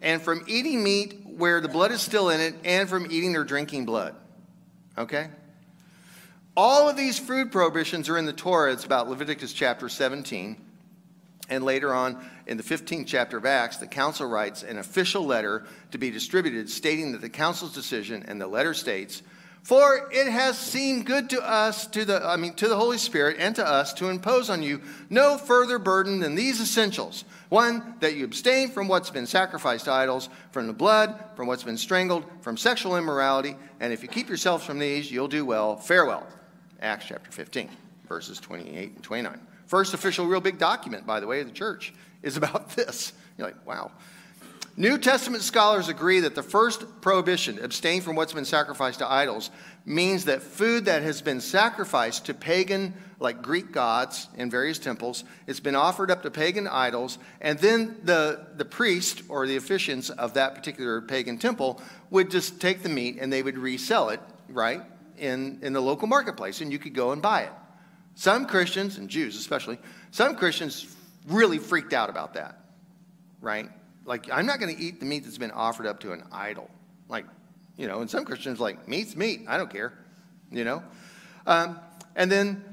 and 0.00 0.22
from 0.22 0.42
eating 0.46 0.82
meat 0.82 1.26
where 1.26 1.60
the 1.60 1.68
blood 1.68 1.92
is 1.92 2.00
still 2.00 2.30
in 2.30 2.40
it, 2.40 2.54
and 2.64 2.88
from 2.88 3.04
eating 3.10 3.36
or 3.36 3.44
drinking 3.44 3.84
blood. 3.84 4.14
Okay? 4.96 5.28
All 6.56 6.88
of 6.88 6.96
these 6.96 7.18
food 7.18 7.52
prohibitions 7.52 8.08
are 8.08 8.16
in 8.16 8.24
the 8.24 8.32
Torah. 8.32 8.72
It's 8.72 8.86
about 8.86 9.10
Leviticus 9.10 9.52
chapter 9.52 9.90
17. 9.90 10.56
And 11.50 11.64
later 11.64 11.92
on 11.92 12.26
in 12.46 12.56
the 12.56 12.62
15th 12.62 13.06
chapter 13.06 13.36
of 13.36 13.44
Acts, 13.44 13.76
the 13.76 13.86
council 13.86 14.26
writes 14.26 14.62
an 14.62 14.78
official 14.78 15.22
letter 15.22 15.66
to 15.90 15.98
be 15.98 16.10
distributed 16.10 16.70
stating 16.70 17.12
that 17.12 17.20
the 17.20 17.28
council's 17.28 17.74
decision, 17.74 18.24
and 18.26 18.40
the 18.40 18.46
letter 18.46 18.72
states, 18.72 19.20
for 19.62 20.08
it 20.12 20.30
has 20.30 20.58
seemed 20.58 21.06
good 21.06 21.30
to 21.30 21.42
us, 21.42 21.86
to 21.88 22.04
the, 22.04 22.24
I 22.24 22.36
mean, 22.36 22.54
to 22.54 22.68
the 22.68 22.76
Holy 22.76 22.98
Spirit 22.98 23.36
and 23.38 23.54
to 23.56 23.66
us 23.66 23.92
to 23.94 24.08
impose 24.08 24.48
on 24.50 24.62
you 24.62 24.80
no 25.10 25.36
further 25.36 25.78
burden 25.78 26.20
than 26.20 26.34
these 26.34 26.60
essentials. 26.60 27.24
One, 27.48 27.94
that 28.00 28.14
you 28.14 28.24
abstain 28.24 28.70
from 28.70 28.88
what's 28.88 29.10
been 29.10 29.26
sacrificed 29.26 29.86
to 29.86 29.92
idols, 29.92 30.28
from 30.52 30.66
the 30.66 30.72
blood, 30.72 31.22
from 31.34 31.46
what's 31.46 31.62
been 31.62 31.78
strangled, 31.78 32.24
from 32.40 32.56
sexual 32.56 32.96
immorality, 32.96 33.56
and 33.80 33.92
if 33.92 34.02
you 34.02 34.08
keep 34.08 34.28
yourselves 34.28 34.64
from 34.64 34.78
these, 34.78 35.10
you'll 35.10 35.28
do 35.28 35.44
well. 35.44 35.76
Farewell. 35.76 36.26
Acts 36.80 37.06
chapter 37.08 37.30
15, 37.30 37.68
verses 38.08 38.38
28 38.40 38.94
and 38.94 39.02
29. 39.02 39.40
First 39.66 39.94
official, 39.94 40.26
real 40.26 40.40
big 40.40 40.58
document, 40.58 41.06
by 41.06 41.20
the 41.20 41.26
way, 41.26 41.40
of 41.40 41.46
the 41.46 41.52
church 41.52 41.92
is 42.22 42.36
about 42.36 42.70
this. 42.76 43.12
You're 43.36 43.48
like, 43.48 43.66
wow. 43.66 43.90
New 44.78 44.96
Testament 44.96 45.42
scholars 45.42 45.88
agree 45.88 46.20
that 46.20 46.36
the 46.36 46.42
first 46.42 47.00
prohibition, 47.00 47.58
abstain 47.58 48.00
from 48.00 48.14
what's 48.14 48.32
been 48.32 48.44
sacrificed 48.44 49.00
to 49.00 49.10
idols, 49.10 49.50
means 49.84 50.26
that 50.26 50.40
food 50.40 50.84
that 50.84 51.02
has 51.02 51.20
been 51.20 51.40
sacrificed 51.40 52.26
to 52.26 52.32
pagan, 52.32 52.94
like 53.18 53.42
Greek 53.42 53.72
gods 53.72 54.28
in 54.36 54.48
various 54.48 54.78
temples, 54.78 55.24
it's 55.48 55.58
been 55.58 55.74
offered 55.74 56.12
up 56.12 56.22
to 56.22 56.30
pagan 56.30 56.68
idols, 56.68 57.18
and 57.40 57.58
then 57.58 57.96
the, 58.04 58.46
the 58.54 58.64
priest 58.64 59.22
or 59.28 59.48
the 59.48 59.56
officiants 59.56 60.10
of 60.10 60.34
that 60.34 60.54
particular 60.54 61.00
pagan 61.00 61.38
temple 61.38 61.82
would 62.10 62.30
just 62.30 62.60
take 62.60 62.84
the 62.84 62.88
meat 62.88 63.18
and 63.20 63.32
they 63.32 63.42
would 63.42 63.58
resell 63.58 64.10
it, 64.10 64.20
right, 64.48 64.82
in, 65.18 65.58
in 65.60 65.72
the 65.72 65.82
local 65.82 66.06
marketplace, 66.06 66.60
and 66.60 66.70
you 66.70 66.78
could 66.78 66.94
go 66.94 67.10
and 67.10 67.20
buy 67.20 67.42
it. 67.42 67.52
Some 68.14 68.46
Christians, 68.46 68.96
and 68.96 69.08
Jews 69.08 69.34
especially, 69.36 69.80
some 70.12 70.36
Christians 70.36 70.94
really 71.26 71.58
freaked 71.58 71.92
out 71.92 72.10
about 72.10 72.34
that, 72.34 72.60
right? 73.40 73.70
Like, 74.08 74.30
I'm 74.32 74.46
not 74.46 74.58
going 74.58 74.74
to 74.74 74.82
eat 74.82 75.00
the 75.00 75.06
meat 75.06 75.24
that's 75.24 75.36
been 75.36 75.50
offered 75.50 75.86
up 75.86 76.00
to 76.00 76.12
an 76.12 76.24
idol. 76.32 76.70
Like, 77.10 77.26
you 77.76 77.86
know, 77.86 78.00
and 78.00 78.08
some 78.08 78.24
Christians 78.24 78.58
like, 78.58 78.88
meat's 78.88 79.14
meat. 79.14 79.42
I 79.46 79.58
don't 79.58 79.70
care, 79.70 79.92
you 80.50 80.64
know? 80.64 80.82
Um, 81.46 81.78
and 82.16 82.32
then 82.32 82.64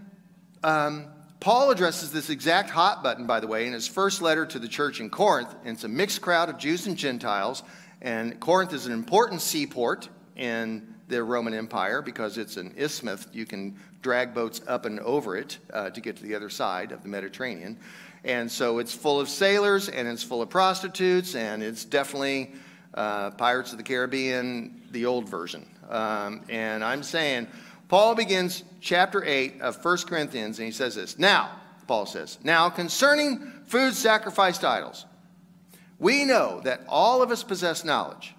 um, 0.64 1.08
Paul 1.42 1.72
addresses 1.72 2.14
this 2.14 2.30
exact 2.30 2.70
hot 2.70 3.04
button, 3.04 3.28
by 3.28 3.42
the 3.42 3.48
way, 3.48 3.68
in 3.68 3.74
his 3.74 3.86
first 3.86 4.22
letter 4.22 4.46
to 4.46 4.60
the 4.60 4.70
church 4.70 5.02
in 5.02 5.10
Corinth. 5.10 5.54
And 5.66 5.76
it's 5.76 5.84
a 5.84 5.90
mixed 5.90 6.22
crowd 6.22 6.48
of 6.48 6.58
Jews 6.58 6.88
and 6.88 6.96
Gentiles. 6.96 7.64
And 8.02 8.40
Corinth 8.40 8.72
is 8.72 8.86
an 8.86 8.94
important 8.94 9.42
seaport 9.42 10.08
in 10.36 10.96
the 11.08 11.24
Roman 11.24 11.54
Empire 11.54 12.02
because 12.02 12.38
it's 12.38 12.58
an 12.58 12.74
isthmus. 12.78 13.28
You 13.32 13.46
can 13.46 13.76
drag 14.02 14.34
boats 14.34 14.62
up 14.68 14.86
and 14.86 15.00
over 15.02 15.36
it 15.36 15.58
uh, 15.74 15.90
to 15.90 16.02
get 16.02 16.18
to 16.18 16.24
the 16.24 16.36
other 16.36 16.50
side 16.50 16.92
of 16.92 17.04
the 17.04 17.10
Mediterranean. 17.10 17.78
And 18.24 18.52
so 18.52 18.80
it's 18.80 18.94
full 18.94 19.20
of 19.20 19.30
sailors 19.30 19.90
and 19.90 20.08
it's 20.08 20.24
full 20.24 20.42
of 20.42 20.50
prostitutes 20.50 21.36
and 21.36 21.62
it's 21.62 21.86
definitely 21.86 22.54
uh, 22.94 23.32
Pirates 23.32 23.72
of 23.72 23.78
the 23.78 23.84
Caribbean, 23.84 24.82
the 24.92 25.06
old 25.06 25.30
version. 25.30 25.66
Um, 25.90 26.42
and 26.50 26.84
I'm 26.84 27.04
saying, 27.04 27.48
Paul 27.88 28.16
begins 28.16 28.64
chapter 28.82 29.24
8 29.24 29.62
of 29.62 29.84
1 29.84 29.98
Corinthians 30.08 30.60
and 30.60 30.66
he 30.66 30.72
says 30.72 30.96
this 30.96 31.20
Now, 31.20 31.52
Paul 31.88 32.06
says, 32.06 32.40
now 32.44 32.70
concerning 32.70 33.52
food 33.66 33.94
sacrificed 33.94 34.64
idols, 34.64 35.06
we 36.00 36.26
know 36.26 36.62
that 36.64 36.82
all 36.88 37.22
of 37.22 37.32
us 37.32 37.44
possess 37.44 37.84
knowledge. 37.84 38.35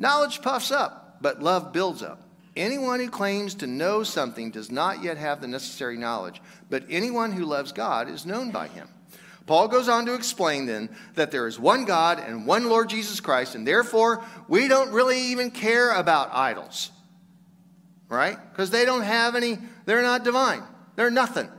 Knowledge 0.00 0.40
puffs 0.40 0.70
up, 0.70 1.18
but 1.20 1.42
love 1.42 1.74
builds 1.74 2.02
up. 2.02 2.22
Anyone 2.56 3.00
who 3.00 3.10
claims 3.10 3.54
to 3.56 3.66
know 3.66 4.02
something 4.02 4.50
does 4.50 4.70
not 4.70 5.02
yet 5.02 5.18
have 5.18 5.42
the 5.42 5.46
necessary 5.46 5.98
knowledge, 5.98 6.40
but 6.70 6.84
anyone 6.88 7.32
who 7.32 7.44
loves 7.44 7.70
God 7.70 8.08
is 8.08 8.24
known 8.24 8.50
by 8.50 8.68
him. 8.68 8.88
Paul 9.44 9.68
goes 9.68 9.90
on 9.90 10.06
to 10.06 10.14
explain 10.14 10.64
then 10.64 10.88
that 11.16 11.30
there 11.30 11.46
is 11.46 11.60
one 11.60 11.84
God 11.84 12.18
and 12.18 12.46
one 12.46 12.70
Lord 12.70 12.88
Jesus 12.88 13.20
Christ, 13.20 13.54
and 13.54 13.66
therefore 13.66 14.24
we 14.48 14.68
don't 14.68 14.90
really 14.90 15.20
even 15.32 15.50
care 15.50 15.92
about 15.92 16.34
idols, 16.34 16.90
right? 18.08 18.38
Because 18.52 18.70
they 18.70 18.86
don't 18.86 19.02
have 19.02 19.36
any, 19.36 19.58
they're 19.84 20.00
not 20.00 20.24
divine, 20.24 20.62
they're 20.96 21.10
nothing. 21.10 21.50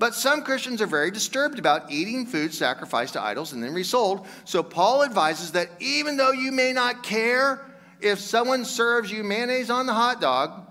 But 0.00 0.14
some 0.14 0.42
Christians 0.44 0.80
are 0.80 0.86
very 0.86 1.10
disturbed 1.10 1.58
about 1.58 1.92
eating 1.92 2.24
food 2.24 2.54
sacrificed 2.54 3.12
to 3.12 3.22
idols 3.22 3.52
and 3.52 3.62
then 3.62 3.74
resold. 3.74 4.26
So 4.46 4.62
Paul 4.62 5.04
advises 5.04 5.52
that 5.52 5.68
even 5.78 6.16
though 6.16 6.32
you 6.32 6.52
may 6.52 6.72
not 6.72 7.02
care 7.02 7.70
if 8.00 8.18
someone 8.18 8.64
serves 8.64 9.12
you 9.12 9.22
mayonnaise 9.22 9.68
on 9.68 9.84
the 9.84 9.92
hot 9.92 10.18
dog, 10.18 10.66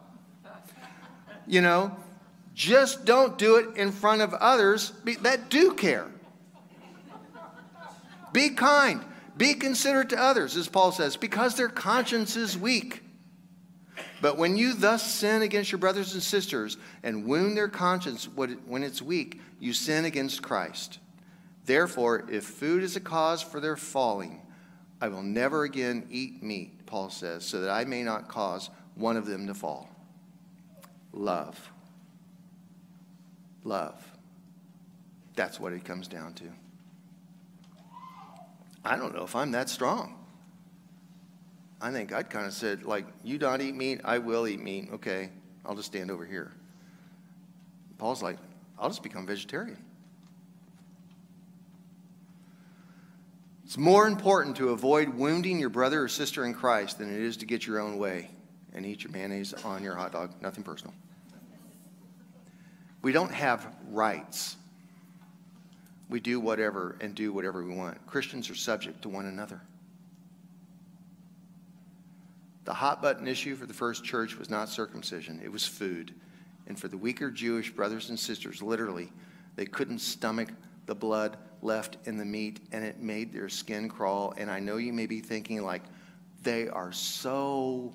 you 1.46 1.62
know, 1.62 1.96
just 2.56 3.06
don't 3.06 3.38
do 3.38 3.58
it 3.58 3.78
in 3.78 3.92
front 3.92 4.24
of 4.24 4.34
others 4.34 4.94
that 5.22 5.50
do 5.50 5.76
care. 5.76 6.08
Be 8.34 8.50
kind. 8.50 9.06
Be 9.38 9.54
considerate 9.54 10.10
to 10.10 10.20
others, 10.20 10.58
as 10.58 10.68
Paul 10.68 10.92
says, 10.92 11.18
because 11.18 11.54
their 11.54 11.70
conscience 11.70 12.36
is 12.36 12.58
weak. 12.58 13.04
But 14.22 14.38
when 14.38 14.58
you 14.58 14.74
thus 14.74 15.04
sin 15.04 15.42
against 15.42 15.72
your 15.72 15.80
brothers 15.80 16.14
and 16.14 16.22
sisters 16.22 16.78
and 17.04 17.26
wound 17.26 17.56
their 17.56 17.70
conscience 17.70 18.28
when 18.28 18.84
it's 18.84 19.02
weak, 19.02 19.40
you 19.60 19.74
sin 19.74 20.06
against 20.06 20.42
Christ. 20.42 21.00
Therefore, 21.66 22.26
if 22.30 22.44
food 22.44 22.84
is 22.84 22.96
a 22.96 23.00
cause 23.00 23.42
for 23.42 23.60
their 23.60 23.78
falling, 23.78 24.42
I 25.00 25.08
will 25.08 25.24
never 25.24 25.64
again 25.64 26.08
eat 26.10 26.44
meat, 26.44 26.86
Paul 26.86 27.10
says, 27.10 27.46
so 27.46 27.62
that 27.62 27.70
I 27.70 27.86
may 27.86 28.04
not 28.04 28.28
cause 28.28 28.70
one 28.96 29.16
of 29.16 29.26
them 29.26 29.48
to 29.48 29.54
fall. 29.54 29.90
Love. 31.14 31.72
Love. 33.64 34.04
That's 35.36 35.60
what 35.60 35.72
it 35.72 35.86
comes 35.86 36.10
down 36.10 36.34
to. 36.34 36.46
I 38.84 38.98
don't 38.98 39.16
know 39.16 39.24
if 39.24 39.36
I'm 39.36 39.52
that 39.52 39.70
strong. 39.70 40.19
I 41.82 41.92
think 41.92 42.12
I'd 42.12 42.30
kind 42.30 42.46
of 42.46 42.54
said, 42.54 42.84
like, 42.84 43.06
you 43.24 43.38
don't 43.38 43.62
eat 43.62 43.76
meat, 43.76 44.02
I 44.04 44.18
will 44.18 44.48
eat 44.48 44.62
meat. 44.62 44.90
Okay, 44.94 45.30
I'll 45.66 45.76
just 45.76 45.88
stand 45.88 46.12
over 46.12 46.26
here. 46.26 46.52
Paul's 47.98 48.22
like, 48.22 48.38
I'll 48.78 48.90
just 48.90 49.04
become 49.04 49.26
vegetarian. 49.26 49.78
It's 53.64 53.78
more 53.78 54.08
important 54.08 54.56
to 54.58 54.70
avoid 54.70 55.10
wounding 55.10 55.60
your 55.60 55.70
brother 55.70 56.04
or 56.04 56.08
sister 56.08 56.44
in 56.44 56.54
Christ 56.54 56.98
than 56.98 57.14
it 57.14 57.22
is 57.22 57.38
to 57.38 57.46
get 57.46 57.68
your 57.68 57.80
own 57.80 57.98
way 57.98 58.30
and 58.74 58.86
eat 58.86 59.04
your 59.04 59.12
mayonnaise 59.12 59.54
on 59.54 59.84
your 59.84 59.96
hot 59.96 60.12
dog. 60.12 60.34
Nothing 60.42 60.64
personal. 60.64 60.94
We 63.02 63.12
don't 63.12 63.32
have 63.32 63.68
rights. 63.92 64.58
We 66.10 66.20
do 66.20 66.40
whatever 66.40 66.98
and 67.00 67.14
do 67.14 67.32
whatever 67.32 67.64
we 67.64 67.74
want. 67.74 68.06
Christians 68.08 68.50
are 68.50 68.56
subject 68.56 69.04
to 69.04 69.10
one 69.10 69.28
another. 69.28 69.62
The 72.70 72.76
hot 72.76 73.02
button 73.02 73.28
issue 73.28 73.56
for 73.56 73.66
the 73.66 73.74
first 73.74 74.04
church 74.04 74.38
was 74.38 74.48
not 74.48 74.70
circumcision, 74.70 75.42
it 75.44 75.52
was 75.52 75.66
food. 75.66 76.14
And 76.68 76.80
for 76.80 76.88
the 76.88 77.00
weaker 77.00 77.32
Jewish 77.32 77.72
brothers 77.72 78.10
and 78.10 78.20
sisters, 78.20 78.62
literally, 78.62 79.12
they 79.56 79.66
couldn't 79.66 79.98
stomach 79.98 80.50
the 80.86 80.94
blood 80.94 81.38
left 81.64 81.98
in 82.06 82.16
the 82.16 82.26
meat 82.26 82.60
and 82.72 82.86
it 82.86 83.00
made 83.00 83.34
their 83.34 83.50
skin 83.50 83.90
crawl. 83.90 84.36
And 84.38 84.52
I 84.52 84.60
know 84.60 84.78
you 84.78 84.94
may 84.94 85.08
be 85.08 85.20
thinking, 85.20 85.64
like, 85.64 85.82
they 86.44 86.68
are 86.70 86.92
so 86.92 87.92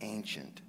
ancient. 0.00 0.62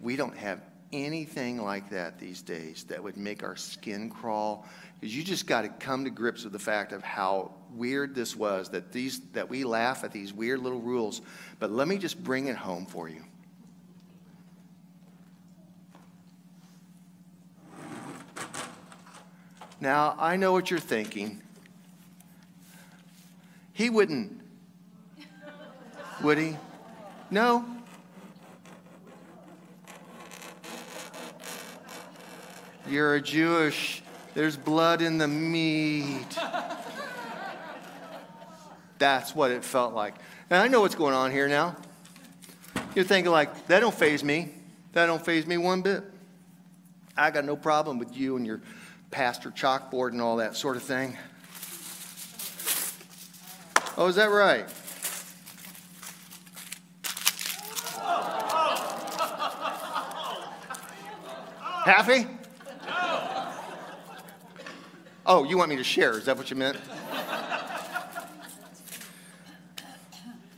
We 0.00 0.14
don't 0.14 0.36
have 0.36 0.60
anything 0.92 1.60
like 1.60 1.90
that 1.90 2.20
these 2.20 2.40
days 2.40 2.84
that 2.84 3.02
would 3.02 3.16
make 3.16 3.42
our 3.42 3.56
skin 3.56 4.08
crawl 4.08 4.64
because 5.04 5.14
you 5.14 5.22
just 5.22 5.46
got 5.46 5.62
to 5.62 5.68
come 5.68 6.04
to 6.04 6.10
grips 6.10 6.44
with 6.44 6.54
the 6.54 6.58
fact 6.58 6.90
of 6.90 7.02
how 7.02 7.52
weird 7.74 8.14
this 8.14 8.34
was 8.34 8.70
that 8.70 8.90
these 8.90 9.20
that 9.34 9.50
we 9.50 9.62
laugh 9.62 10.02
at 10.02 10.12
these 10.12 10.32
weird 10.32 10.60
little 10.60 10.80
rules 10.80 11.20
but 11.58 11.70
let 11.70 11.86
me 11.86 11.98
just 11.98 12.24
bring 12.24 12.46
it 12.46 12.56
home 12.56 12.86
for 12.86 13.06
you 13.06 13.22
Now, 19.80 20.16
I 20.18 20.36
know 20.36 20.52
what 20.52 20.70
you're 20.70 20.80
thinking. 20.80 21.42
He 23.74 23.90
wouldn't, 23.90 24.40
would 26.22 26.38
he? 26.38 26.56
No. 27.30 27.66
You're 32.88 33.16
a 33.16 33.20
Jewish, 33.20 34.03
there's 34.34 34.56
blood 34.56 35.00
in 35.00 35.18
the 35.18 35.28
meat. 35.28 36.38
That's 38.98 39.34
what 39.34 39.50
it 39.50 39.64
felt 39.64 39.94
like. 39.94 40.14
And 40.50 40.62
I 40.62 40.68
know 40.68 40.80
what's 40.80 40.94
going 40.94 41.14
on 41.14 41.30
here 41.30 41.48
now. 41.48 41.76
You're 42.94 43.04
thinking, 43.04 43.32
like, 43.32 43.66
that 43.66 43.80
don't 43.80 43.94
faze 43.94 44.22
me. 44.22 44.50
That 44.92 45.06
don't 45.06 45.24
faze 45.24 45.46
me 45.46 45.56
one 45.56 45.82
bit. 45.82 46.04
I 47.16 47.30
got 47.30 47.44
no 47.44 47.56
problem 47.56 47.98
with 47.98 48.16
you 48.16 48.36
and 48.36 48.46
your 48.46 48.60
pastor 49.10 49.50
chalkboard 49.50 50.10
and 50.10 50.20
all 50.20 50.36
that 50.36 50.56
sort 50.56 50.76
of 50.76 50.82
thing. 50.82 51.16
Oh, 53.96 54.06
is 54.06 54.16
that 54.16 54.30
right? 54.30 54.68
Happy? 61.84 62.26
Oh, 65.26 65.44
you 65.44 65.56
want 65.56 65.70
me 65.70 65.76
to 65.76 65.84
share? 65.84 66.18
Is 66.18 66.26
that 66.26 66.36
what 66.36 66.50
you 66.50 66.56
meant? 66.56 66.76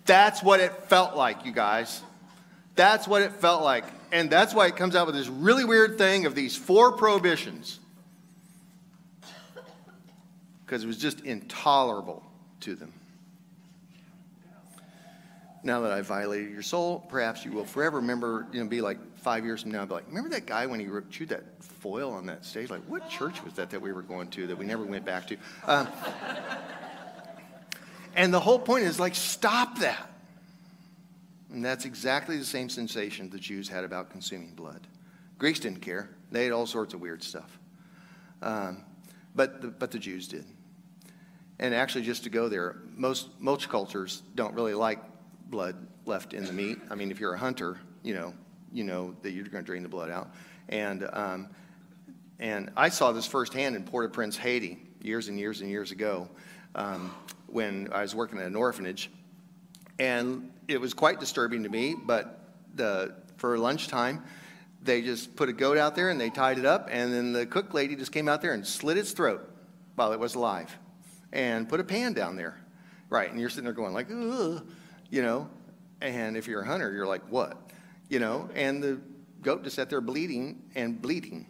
That's 0.06 0.42
what 0.42 0.60
it 0.60 0.72
felt 0.88 1.16
like, 1.16 1.44
you 1.44 1.52
guys. 1.52 2.00
That's 2.76 3.08
what 3.08 3.22
it 3.22 3.32
felt 3.32 3.62
like. 3.62 3.84
And 4.12 4.30
that's 4.30 4.54
why 4.54 4.66
it 4.66 4.76
comes 4.76 4.94
out 4.94 5.06
with 5.06 5.16
this 5.16 5.28
really 5.28 5.64
weird 5.64 5.98
thing 5.98 6.26
of 6.26 6.34
these 6.34 6.56
four 6.56 6.92
prohibitions 6.92 7.80
because 10.64 10.82
it 10.82 10.86
was 10.86 10.98
just 10.98 11.20
intolerable 11.20 12.24
to 12.60 12.74
them. 12.74 12.92
Now 15.62 15.80
that 15.80 15.92
I've 15.92 16.06
violated 16.06 16.52
your 16.52 16.62
soul, 16.62 17.04
perhaps 17.08 17.44
you 17.44 17.52
will 17.52 17.64
forever 17.64 17.98
remember, 17.98 18.46
you 18.52 18.62
know, 18.62 18.68
be 18.68 18.80
like 18.80 18.98
five 19.16 19.44
years 19.44 19.62
from 19.62 19.72
now, 19.72 19.84
be 19.84 19.94
like, 19.94 20.06
remember 20.08 20.28
that 20.30 20.46
guy 20.46 20.66
when 20.66 20.78
he 20.78 20.86
chewed 21.10 21.30
that 21.30 21.44
foil 21.62 22.12
on 22.12 22.26
that 22.26 22.44
stage? 22.44 22.70
Like, 22.70 22.82
what 22.82 23.08
church 23.08 23.42
was 23.42 23.54
that 23.54 23.70
that 23.70 23.80
we 23.80 23.92
were 23.92 24.02
going 24.02 24.28
to 24.28 24.46
that 24.46 24.56
we 24.56 24.64
never 24.64 24.84
went 24.84 25.04
back 25.04 25.26
to? 25.28 25.36
Um, 25.66 25.88
And 28.16 28.32
the 28.32 28.40
whole 28.40 28.58
point 28.58 28.84
is 28.84 28.98
like, 28.98 29.14
stop 29.14 29.78
that. 29.80 30.10
And 31.52 31.62
that's 31.64 31.84
exactly 31.84 32.38
the 32.38 32.46
same 32.46 32.70
sensation 32.70 33.28
the 33.30 33.38
Jews 33.38 33.68
had 33.68 33.84
about 33.84 34.10
consuming 34.10 34.54
blood. 34.54 34.86
Greeks 35.38 35.60
didn't 35.60 35.82
care. 35.82 36.08
They 36.32 36.44
had 36.44 36.52
all 36.52 36.66
sorts 36.66 36.94
of 36.94 37.00
weird 37.00 37.22
stuff. 37.22 37.58
Um, 38.40 38.84
but, 39.34 39.60
the, 39.60 39.68
but 39.68 39.90
the 39.90 39.98
Jews 39.98 40.28
did. 40.28 40.46
And 41.58 41.74
actually, 41.74 42.04
just 42.04 42.24
to 42.24 42.30
go 42.30 42.48
there, 42.48 42.76
most, 42.94 43.28
most 43.38 43.68
cultures 43.68 44.22
don't 44.34 44.54
really 44.54 44.74
like 44.74 44.98
blood 45.46 45.76
left 46.04 46.34
in 46.34 46.44
the 46.44 46.52
meat. 46.52 46.78
I 46.90 46.94
mean, 46.94 47.10
if 47.10 47.20
you're 47.20 47.34
a 47.34 47.38
hunter, 47.38 47.78
you 48.02 48.14
know, 48.14 48.34
you 48.72 48.84
know 48.84 49.14
that 49.22 49.32
you're 49.32 49.44
going 49.44 49.64
to 49.64 49.66
drain 49.66 49.82
the 49.82 49.88
blood 49.88 50.10
out. 50.10 50.30
And, 50.68 51.08
um, 51.12 51.48
and 52.38 52.70
I 52.76 52.88
saw 52.88 53.12
this 53.12 53.26
firsthand 53.26 53.76
in 53.76 53.84
Port-au-Prince, 53.84 54.36
Haiti, 54.36 54.78
years 55.00 55.28
and 55.28 55.38
years 55.38 55.60
and 55.60 55.70
years 55.70 55.92
ago, 55.92 56.28
um, 56.74 57.14
when 57.46 57.88
I 57.92 58.02
was 58.02 58.14
working 58.14 58.38
at 58.38 58.46
an 58.46 58.56
orphanage. 58.56 59.10
And 59.98 60.50
it 60.68 60.80
was 60.80 60.92
quite 60.92 61.20
disturbing 61.20 61.62
to 61.62 61.68
me, 61.68 61.94
but 61.94 62.40
the, 62.74 63.14
for 63.36 63.56
lunchtime, 63.58 64.22
they 64.82 65.02
just 65.02 65.36
put 65.36 65.48
a 65.48 65.52
goat 65.52 65.78
out 65.78 65.94
there 65.94 66.10
and 66.10 66.20
they 66.20 66.30
tied 66.30 66.58
it 66.58 66.66
up, 66.66 66.88
and 66.90 67.12
then 67.12 67.32
the 67.32 67.46
cook 67.46 67.72
lady 67.74 67.96
just 67.96 68.12
came 68.12 68.28
out 68.28 68.42
there 68.42 68.52
and 68.52 68.66
slit 68.66 68.96
its 68.96 69.12
throat 69.12 69.48
while 69.94 70.12
it 70.12 70.20
was 70.20 70.34
alive 70.34 70.76
and 71.32 71.68
put 71.68 71.80
a 71.80 71.84
pan 71.84 72.12
down 72.12 72.36
there. 72.36 72.58
Right, 73.08 73.30
and 73.30 73.38
you're 73.38 73.50
sitting 73.50 73.64
there 73.64 73.72
going 73.72 73.94
like, 73.94 74.08
Ugh, 74.10 74.66
you 75.10 75.22
know, 75.22 75.48
and 76.00 76.36
if 76.36 76.46
you're 76.46 76.62
a 76.62 76.66
hunter, 76.66 76.92
you're 76.92 77.06
like, 77.06 77.22
what? 77.30 77.70
You 78.08 78.18
know, 78.18 78.48
and 78.54 78.82
the 78.82 79.00
goat 79.42 79.64
just 79.64 79.76
sat 79.76 79.90
there 79.90 80.00
bleeding 80.00 80.62
and 80.74 81.00
bleeding 81.00 81.46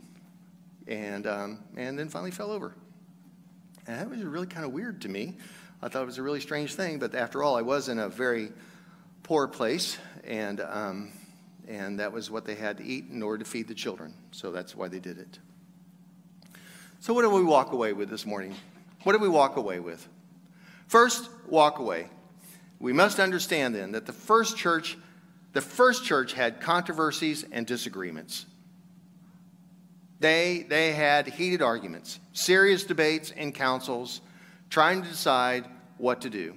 and, 0.86 1.26
um, 1.26 1.58
and 1.76 1.98
then 1.98 2.08
finally 2.08 2.30
fell 2.30 2.50
over. 2.50 2.74
And 3.86 4.00
that 4.00 4.08
was 4.08 4.22
really 4.22 4.46
kind 4.46 4.64
of 4.64 4.72
weird 4.72 5.00
to 5.02 5.08
me. 5.08 5.36
I 5.82 5.88
thought 5.88 6.02
it 6.02 6.06
was 6.06 6.18
a 6.18 6.22
really 6.22 6.40
strange 6.40 6.74
thing, 6.74 6.98
but 6.98 7.14
after 7.14 7.42
all, 7.42 7.56
I 7.56 7.62
was 7.62 7.88
in 7.88 7.98
a 7.98 8.08
very 8.08 8.50
poor 9.22 9.46
place, 9.46 9.98
and, 10.24 10.60
um, 10.60 11.12
and 11.68 12.00
that 12.00 12.12
was 12.12 12.30
what 12.30 12.44
they 12.44 12.54
had 12.54 12.78
to 12.78 12.84
eat 12.84 13.06
in 13.10 13.22
order 13.22 13.44
to 13.44 13.50
feed 13.50 13.68
the 13.68 13.74
children. 13.74 14.14
So 14.30 14.50
that's 14.50 14.74
why 14.74 14.88
they 14.88 15.00
did 15.00 15.18
it. 15.18 15.38
So, 17.00 17.12
what 17.12 17.22
do 17.22 17.30
we 17.30 17.42
walk 17.42 17.72
away 17.72 17.92
with 17.92 18.08
this 18.08 18.24
morning? 18.24 18.54
What 19.02 19.12
do 19.12 19.18
we 19.18 19.28
walk 19.28 19.56
away 19.56 19.80
with? 19.80 20.08
First, 20.88 21.28
walk 21.46 21.78
away. 21.78 22.08
We 22.78 22.92
must 22.92 23.18
understand 23.18 23.74
then 23.74 23.92
that 23.92 24.06
the 24.06 24.12
first 24.12 24.56
church, 24.56 24.96
the 25.52 25.60
first 25.60 26.04
church 26.04 26.32
had 26.32 26.60
controversies 26.60 27.44
and 27.50 27.66
disagreements. 27.66 28.46
They, 30.20 30.66
they 30.68 30.92
had 30.92 31.26
heated 31.28 31.62
arguments, 31.62 32.20
serious 32.32 32.84
debates 32.84 33.30
in 33.30 33.52
councils, 33.52 34.20
trying 34.70 35.02
to 35.02 35.08
decide 35.08 35.66
what 35.98 36.22
to 36.22 36.30
do. 36.30 36.54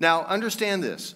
Now, 0.00 0.24
understand 0.24 0.82
this. 0.82 1.14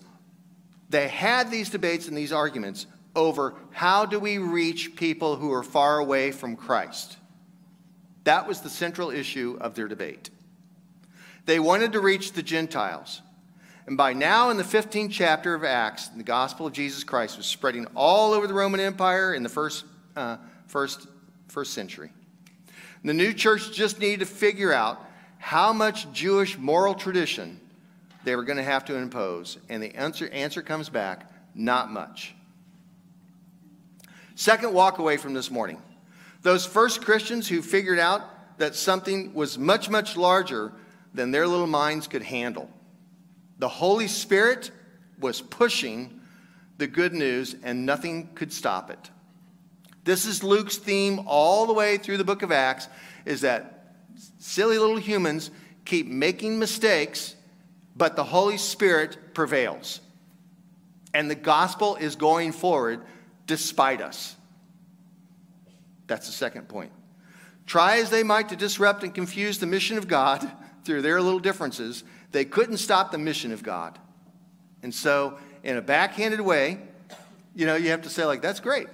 They 0.89 1.09
had 1.09 1.51
these 1.51 1.71
debates 1.71 2.09
and 2.09 2.17
these 2.17 2.33
arguments 2.33 2.87
over 3.15 3.55
how 3.73 4.07
do 4.07 4.19
we 4.19 4.39
reach 4.39 4.97
people 4.97 5.37
who 5.37 5.53
are 5.53 5.63
far 5.63 5.99
away 5.99 6.33
from 6.33 6.57
Christ. 6.57 7.17
That 8.25 8.47
was 8.47 8.61
the 8.61 8.71
central 8.71 9.11
issue 9.11 9.59
of 9.61 9.75
their 9.75 9.89
debate. 9.89 10.31
They 11.47 11.59
wanted 11.59 11.93
to 11.93 12.01
reach 12.01 12.33
the 12.33 12.43
Gentiles. 12.43 13.21
And 13.87 13.97
by 13.97 14.13
now, 14.13 14.51
in 14.51 14.57
the 14.57 14.63
15th 14.63 15.11
chapter 15.11 15.55
of 15.55 15.65
Acts, 15.65 16.09
the 16.09 16.23
gospel 16.23 16.67
of 16.67 16.73
Jesus 16.73 17.03
Christ 17.03 17.37
was 17.37 17.47
spreading 17.47 17.87
all 17.97 18.33
over 18.33 18.47
the 18.47 18.55
Roman 18.55 18.81
Empire 18.81 19.35
in 19.35 19.43
the 19.43 19.49
first, 19.49 19.85
uh, 20.15 20.37
first 20.69 21.09
first 21.53 21.75
century. 21.75 22.11
The 23.05 23.13
new 23.13 23.33
church 23.33 23.73
just 23.73 24.01
needed 24.01 24.21
to 24.21 24.27
figure 24.27 24.73
out 24.73 25.05
how 25.39 25.73
much 25.73 26.11
Jewish 26.13 26.57
moral 26.57 26.95
tradition 26.95 27.61
they 28.25 28.37
were 28.37 28.45
going 28.45 28.57
to 28.57 28.63
have 28.63 28.85
to 28.87 28.95
impose. 28.95 29.59
And 29.69 29.83
the 29.83 29.95
answer, 29.95 30.29
answer 30.29 30.63
comes 30.63 30.89
back 30.89 31.31
not 31.55 31.91
much. 31.91 32.35
Second 34.35 34.73
walk 34.73 34.99
away 34.99 35.17
from 35.17 35.35
this 35.35 35.51
morning. 35.51 35.83
Those 36.41 36.65
first 36.65 37.05
Christians 37.05 37.49
who 37.49 37.61
figured 37.61 37.99
out 37.99 38.23
that 38.59 38.75
something 38.75 39.35
was 39.35 39.59
much, 39.59 39.91
much 39.91 40.17
larger 40.17 40.73
than 41.13 41.33
their 41.33 41.47
little 41.47 41.67
minds 41.67 42.07
could 42.07 42.23
handle. 42.23 42.71
The 43.63 43.69
Holy 43.69 44.09
Spirit 44.09 44.73
was 45.21 45.41
pushing 45.41 46.21
the 46.79 46.89
good 46.89 47.13
news, 47.13 47.55
and 47.63 47.87
nothing 47.87 48.31
could 48.35 48.53
stop 48.53 48.91
it. 48.91 49.11
This 50.03 50.27
is 50.27 50.43
Luke's 50.43 50.79
theme 50.79 51.21
all 51.29 51.67
the 51.67 51.73
way 51.73 51.97
through 51.97 52.17
the 52.17 52.25
book 52.25 52.43
of 52.43 52.51
Acts 52.51 52.89
is 53.25 53.43
that 53.43 53.95
silly 54.41 54.79
little 54.79 54.97
humans 54.97 55.53
keep 55.85 56.09
making 56.09 56.59
mistakes, 56.59 57.37
but 57.95 58.17
the 58.17 58.25
Holy 58.25 58.59
Spirit 58.59 59.33
prevails. 59.33 60.01
And 61.15 61.31
the 61.31 61.37
gospel 61.37 61.95
is 61.95 62.17
going 62.17 62.51
forward 62.51 63.03
despite 63.47 64.01
us. 64.01 64.35
That's 66.09 66.27
the 66.27 66.33
second 66.33 66.69
point. 66.69 66.91
Try 67.67 67.99
as 67.99 68.11
they 68.11 68.25
might 68.25 68.49
to 68.49 68.57
disrupt 68.57 69.05
and 69.05 69.15
confuse 69.15 69.61
the 69.61 69.67
mission 69.67 69.99
of 69.99 70.09
God 70.09 70.51
through 70.85 71.03
their 71.03 71.23
little 71.23 71.39
differences, 71.39 72.03
they 72.33 72.45
couldn't 72.45 72.79
stop 72.79 73.13
the 73.13 73.19
mission 73.19 73.53
of 73.53 73.63
God. 73.63 73.99
And 74.83 74.93
so, 74.93 75.39
in 75.63 75.77
a 75.77 75.83
backhanded 75.83 76.41
way, 76.41 76.79
you 77.55 77.67
know, 77.67 77.77
you 77.77 77.91
have 77.91 78.03
to 78.03 78.09
say, 78.09 78.25
like, 78.25 78.43
that's 78.43 78.61
great. 78.61 78.89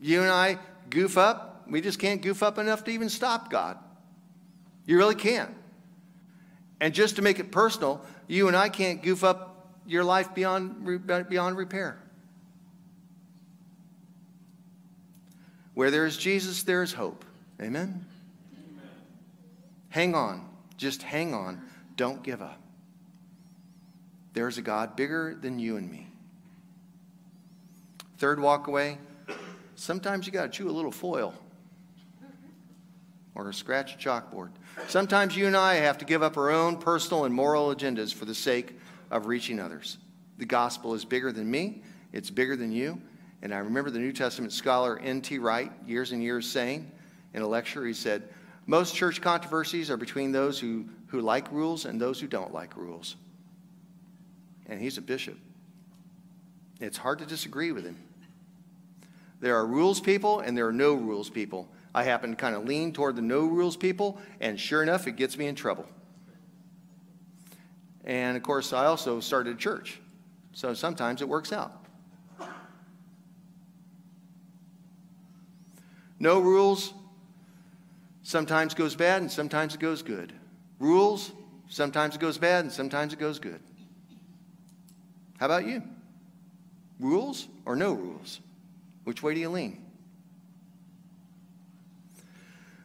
You 0.00 0.22
and 0.22 0.30
I 0.30 0.58
goof 0.90 1.18
up. 1.18 1.64
We 1.68 1.80
just 1.80 1.98
can't 1.98 2.22
goof 2.22 2.42
up 2.42 2.58
enough 2.58 2.84
to 2.84 2.90
even 2.90 3.08
stop 3.08 3.50
God. 3.50 3.78
You 4.86 4.96
really 4.96 5.14
can't. 5.14 5.54
And 6.80 6.94
just 6.94 7.16
to 7.16 7.22
make 7.22 7.38
it 7.38 7.50
personal, 7.50 8.04
you 8.28 8.48
and 8.48 8.56
I 8.56 8.68
can't 8.68 9.02
goof 9.02 9.24
up 9.24 9.72
your 9.86 10.04
life 10.04 10.34
beyond, 10.34 11.06
beyond 11.28 11.56
repair. 11.56 11.98
Where 15.74 15.90
there 15.90 16.06
is 16.06 16.16
Jesus, 16.16 16.62
there 16.62 16.82
is 16.82 16.92
hope. 16.92 17.24
Amen? 17.60 18.04
Amen? 18.52 18.82
Hang 19.88 20.14
on. 20.14 20.48
Just 20.76 21.02
hang 21.02 21.34
on. 21.34 21.62
Don't 21.96 22.22
give 22.22 22.42
up. 22.42 22.60
There's 24.32 24.58
a 24.58 24.62
God 24.62 24.96
bigger 24.96 25.36
than 25.40 25.58
you 25.58 25.76
and 25.76 25.90
me. 25.90 26.08
Third 28.18 28.40
walk 28.40 28.66
away 28.66 28.98
Sometimes 29.76 30.26
you 30.26 30.32
got 30.32 30.44
to 30.44 30.48
chew 30.48 30.68
a 30.68 30.72
little 30.72 30.92
foil 30.92 31.34
or 33.34 33.52
scratch 33.52 33.94
a 33.94 33.98
chalkboard. 33.98 34.50
Sometimes 34.86 35.36
you 35.36 35.46
and 35.46 35.56
I 35.56 35.74
have 35.74 35.98
to 35.98 36.04
give 36.04 36.22
up 36.22 36.36
our 36.36 36.50
own 36.50 36.76
personal 36.76 37.24
and 37.24 37.34
moral 37.34 37.74
agendas 37.74 38.14
for 38.14 38.24
the 38.24 38.34
sake 38.34 38.78
of 39.10 39.26
reaching 39.26 39.58
others. 39.58 39.98
The 40.38 40.46
gospel 40.46 40.94
is 40.94 41.04
bigger 41.04 41.32
than 41.32 41.50
me, 41.50 41.82
it's 42.12 42.30
bigger 42.30 42.56
than 42.56 42.70
you. 42.70 43.00
And 43.42 43.52
I 43.52 43.58
remember 43.58 43.90
the 43.90 43.98
New 43.98 44.12
Testament 44.12 44.52
scholar 44.52 44.98
N.T. 45.00 45.38
Wright, 45.38 45.70
years 45.86 46.12
and 46.12 46.22
years, 46.22 46.48
saying 46.48 46.90
in 47.34 47.42
a 47.42 47.46
lecture, 47.46 47.84
he 47.84 47.92
said, 47.92 48.22
Most 48.66 48.94
church 48.94 49.20
controversies 49.20 49.90
are 49.90 49.96
between 49.96 50.32
those 50.32 50.58
who, 50.58 50.86
who 51.08 51.20
like 51.20 51.50
rules 51.52 51.84
and 51.84 52.00
those 52.00 52.20
who 52.20 52.26
don't 52.26 52.52
like 52.52 52.76
rules. 52.76 53.16
And 54.66 54.80
he's 54.80 54.96
a 54.96 55.02
bishop. 55.02 55.36
It's 56.80 56.96
hard 56.96 57.18
to 57.18 57.26
disagree 57.26 57.72
with 57.72 57.84
him. 57.84 57.96
There 59.40 59.56
are 59.56 59.66
rules 59.66 60.00
people 60.00 60.40
and 60.40 60.56
there 60.56 60.66
are 60.66 60.72
no 60.72 60.94
rules 60.94 61.28
people. 61.28 61.68
I 61.94 62.02
happen 62.02 62.30
to 62.30 62.36
kind 62.36 62.56
of 62.56 62.64
lean 62.64 62.92
toward 62.92 63.14
the 63.14 63.22
no 63.22 63.46
rules 63.46 63.76
people, 63.76 64.18
and 64.40 64.58
sure 64.58 64.82
enough, 64.82 65.06
it 65.06 65.12
gets 65.12 65.38
me 65.38 65.46
in 65.46 65.54
trouble. 65.54 65.86
And 68.04 68.36
of 68.36 68.42
course, 68.42 68.72
I 68.72 68.86
also 68.86 69.20
started 69.20 69.54
a 69.54 69.58
church, 69.58 70.00
so 70.52 70.74
sometimes 70.74 71.22
it 71.22 71.28
works 71.28 71.52
out. 71.52 71.84
No 76.18 76.40
rules 76.40 76.92
sometimes 78.24 78.74
goes 78.74 78.96
bad 78.96 79.22
and 79.22 79.30
sometimes 79.30 79.74
it 79.74 79.80
goes 79.80 80.02
good. 80.02 80.32
Rules, 80.80 81.30
sometimes 81.68 82.16
it 82.16 82.20
goes 82.20 82.38
bad 82.38 82.64
and 82.64 82.72
sometimes 82.72 83.12
it 83.12 83.20
goes 83.20 83.38
good. 83.38 83.60
How 85.38 85.46
about 85.46 85.66
you? 85.66 85.82
Rules 86.98 87.46
or 87.64 87.76
no 87.76 87.92
rules? 87.92 88.40
Which 89.04 89.22
way 89.22 89.34
do 89.34 89.40
you 89.40 89.50
lean? 89.50 89.84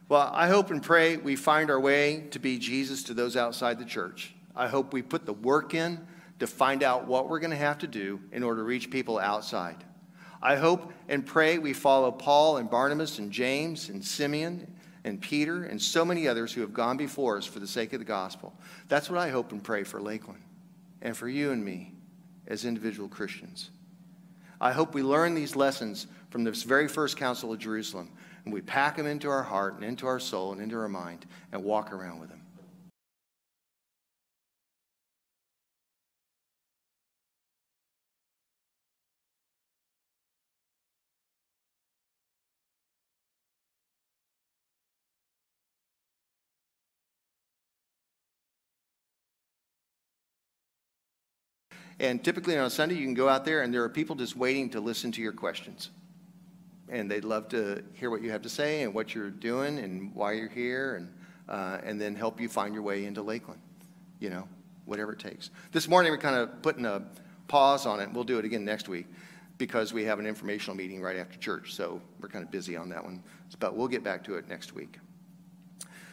Well, 0.08 0.30
I 0.32 0.48
hope 0.48 0.70
and 0.70 0.82
pray 0.82 1.16
we 1.16 1.36
find 1.36 1.70
our 1.70 1.80
way 1.80 2.26
to 2.32 2.38
be 2.38 2.58
Jesus 2.58 3.04
to 3.04 3.14
those 3.14 3.36
outside 3.36 3.78
the 3.78 3.84
church. 3.84 4.34
I 4.54 4.68
hope 4.68 4.92
we 4.92 5.02
put 5.02 5.24
the 5.24 5.32
work 5.32 5.72
in 5.72 6.06
to 6.40 6.46
find 6.46 6.82
out 6.82 7.06
what 7.06 7.28
we're 7.28 7.38
going 7.38 7.52
to 7.52 7.56
have 7.56 7.78
to 7.78 7.86
do 7.86 8.20
in 8.32 8.42
order 8.42 8.60
to 8.60 8.64
reach 8.64 8.90
people 8.90 9.18
outside. 9.18 9.84
I 10.42 10.56
hope 10.56 10.92
and 11.08 11.24
pray 11.24 11.58
we 11.58 11.72
follow 11.72 12.10
Paul 12.10 12.58
and 12.58 12.68
Barnabas 12.68 13.18
and 13.18 13.30
James 13.30 13.88
and 13.88 14.04
Simeon 14.04 14.74
and 15.04 15.20
Peter 15.20 15.64
and 15.64 15.80
so 15.80 16.04
many 16.04 16.28
others 16.28 16.52
who 16.52 16.60
have 16.60 16.74
gone 16.74 16.96
before 16.96 17.36
us 17.36 17.46
for 17.46 17.58
the 17.60 17.66
sake 17.66 17.92
of 17.92 17.98
the 17.98 18.04
gospel. 18.04 18.54
That's 18.88 19.08
what 19.08 19.18
I 19.18 19.30
hope 19.30 19.52
and 19.52 19.62
pray 19.62 19.84
for 19.84 20.00
Lakeland 20.00 20.42
and 21.02 21.16
for 21.16 21.28
you 21.28 21.52
and 21.52 21.64
me 21.64 21.94
as 22.46 22.64
individual 22.64 23.08
Christians. 23.08 23.70
I 24.60 24.72
hope 24.72 24.94
we 24.94 25.02
learn 25.02 25.34
these 25.34 25.56
lessons 25.56 26.06
from 26.28 26.44
this 26.44 26.62
very 26.62 26.88
first 26.88 27.16
Council 27.16 27.52
of 27.52 27.58
Jerusalem 27.58 28.10
and 28.44 28.52
we 28.52 28.60
pack 28.60 28.96
them 28.96 29.06
into 29.06 29.28
our 29.28 29.42
heart 29.42 29.74
and 29.74 29.84
into 29.84 30.06
our 30.06 30.20
soul 30.20 30.52
and 30.52 30.60
into 30.60 30.76
our 30.76 30.88
mind 30.88 31.26
and 31.52 31.62
walk 31.62 31.92
around 31.92 32.20
with 32.20 32.28
them. 32.28 32.39
And 52.00 52.24
typically 52.24 52.56
on 52.56 52.64
a 52.64 52.70
Sunday, 52.70 52.94
you 52.94 53.04
can 53.04 53.12
go 53.12 53.28
out 53.28 53.44
there 53.44 53.60
and 53.60 53.72
there 53.72 53.84
are 53.84 53.88
people 53.90 54.16
just 54.16 54.34
waiting 54.34 54.70
to 54.70 54.80
listen 54.80 55.12
to 55.12 55.20
your 55.20 55.34
questions. 55.34 55.90
And 56.88 57.10
they'd 57.10 57.26
love 57.26 57.48
to 57.48 57.84
hear 57.92 58.08
what 58.08 58.22
you 58.22 58.30
have 58.30 58.40
to 58.42 58.48
say 58.48 58.82
and 58.82 58.94
what 58.94 59.14
you're 59.14 59.28
doing 59.28 59.78
and 59.78 60.12
why 60.14 60.32
you're 60.32 60.48
here 60.48 60.96
and, 60.96 61.12
uh, 61.46 61.78
and 61.84 62.00
then 62.00 62.14
help 62.16 62.40
you 62.40 62.48
find 62.48 62.72
your 62.72 62.82
way 62.82 63.04
into 63.04 63.20
Lakeland, 63.20 63.60
you 64.18 64.30
know, 64.30 64.48
whatever 64.86 65.12
it 65.12 65.18
takes. 65.18 65.50
This 65.72 65.88
morning, 65.88 66.10
we're 66.10 66.18
kind 66.18 66.36
of 66.36 66.62
putting 66.62 66.86
a 66.86 67.02
pause 67.48 67.84
on 67.84 68.00
it. 68.00 68.10
We'll 68.10 68.24
do 68.24 68.38
it 68.38 68.46
again 68.46 68.64
next 68.64 68.88
week 68.88 69.06
because 69.58 69.92
we 69.92 70.02
have 70.04 70.18
an 70.18 70.26
informational 70.26 70.74
meeting 70.74 71.02
right 71.02 71.18
after 71.18 71.38
church. 71.38 71.74
So 71.74 72.00
we're 72.18 72.30
kind 72.30 72.42
of 72.42 72.50
busy 72.50 72.78
on 72.78 72.88
that 72.88 73.04
one. 73.04 73.22
But 73.58 73.76
we'll 73.76 73.88
get 73.88 74.02
back 74.02 74.24
to 74.24 74.36
it 74.36 74.48
next 74.48 74.74
week. 74.74 74.98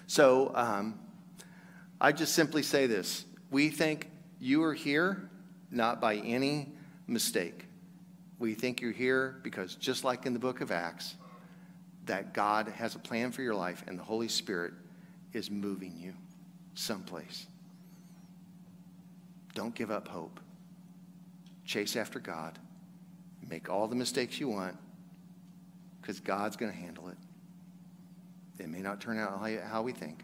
So 0.06 0.52
um, 0.54 1.00
I 2.02 2.12
just 2.12 2.36
simply 2.36 2.62
say 2.62 2.88
this 2.88 3.24
we 3.52 3.70
think 3.70 4.10
you 4.38 4.62
are 4.64 4.74
here 4.74 5.30
not 5.72 6.00
by 6.00 6.16
any 6.16 6.72
mistake. 7.08 7.66
We 8.40 8.54
think 8.54 8.82
you're 8.82 8.92
here 8.92 9.40
because, 9.44 9.76
just 9.76 10.04
like 10.04 10.26
in 10.26 10.34
the 10.34 10.40
book 10.40 10.62
of 10.62 10.72
Acts, 10.72 11.16
that 12.06 12.34
God 12.34 12.68
has 12.70 12.96
a 12.96 13.00
plan 13.00 13.32
for 13.32 13.42
your 13.42 13.56
life 13.56 13.84
and 13.88 13.98
the 13.98 14.04
Holy 14.04 14.28
Spirit 14.28 14.74
is 15.34 15.52
moving 15.52 15.98
you 15.98 16.14
someplace. 16.74 17.48
Don't 19.56 19.74
give 19.74 19.92
up 19.92 20.08
hope. 20.08 20.40
Chase 21.66 21.96
after 21.96 22.20
God. 22.20 22.60
Make 23.50 23.70
all 23.70 23.88
the 23.88 23.96
mistakes 23.96 24.40
you 24.40 24.48
want 24.48 24.78
because 26.02 26.20
God's 26.20 26.56
going 26.56 26.72
to 26.72 26.78
handle 26.78 27.10
it. 27.10 27.18
It 28.60 28.70
may 28.70 28.80
not 28.80 29.02
turn 29.02 29.18
out 29.18 29.42
how 29.66 29.82
we 29.82 29.92
think, 29.92 30.24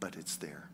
but 0.00 0.16
it's 0.16 0.36
there. 0.36 0.68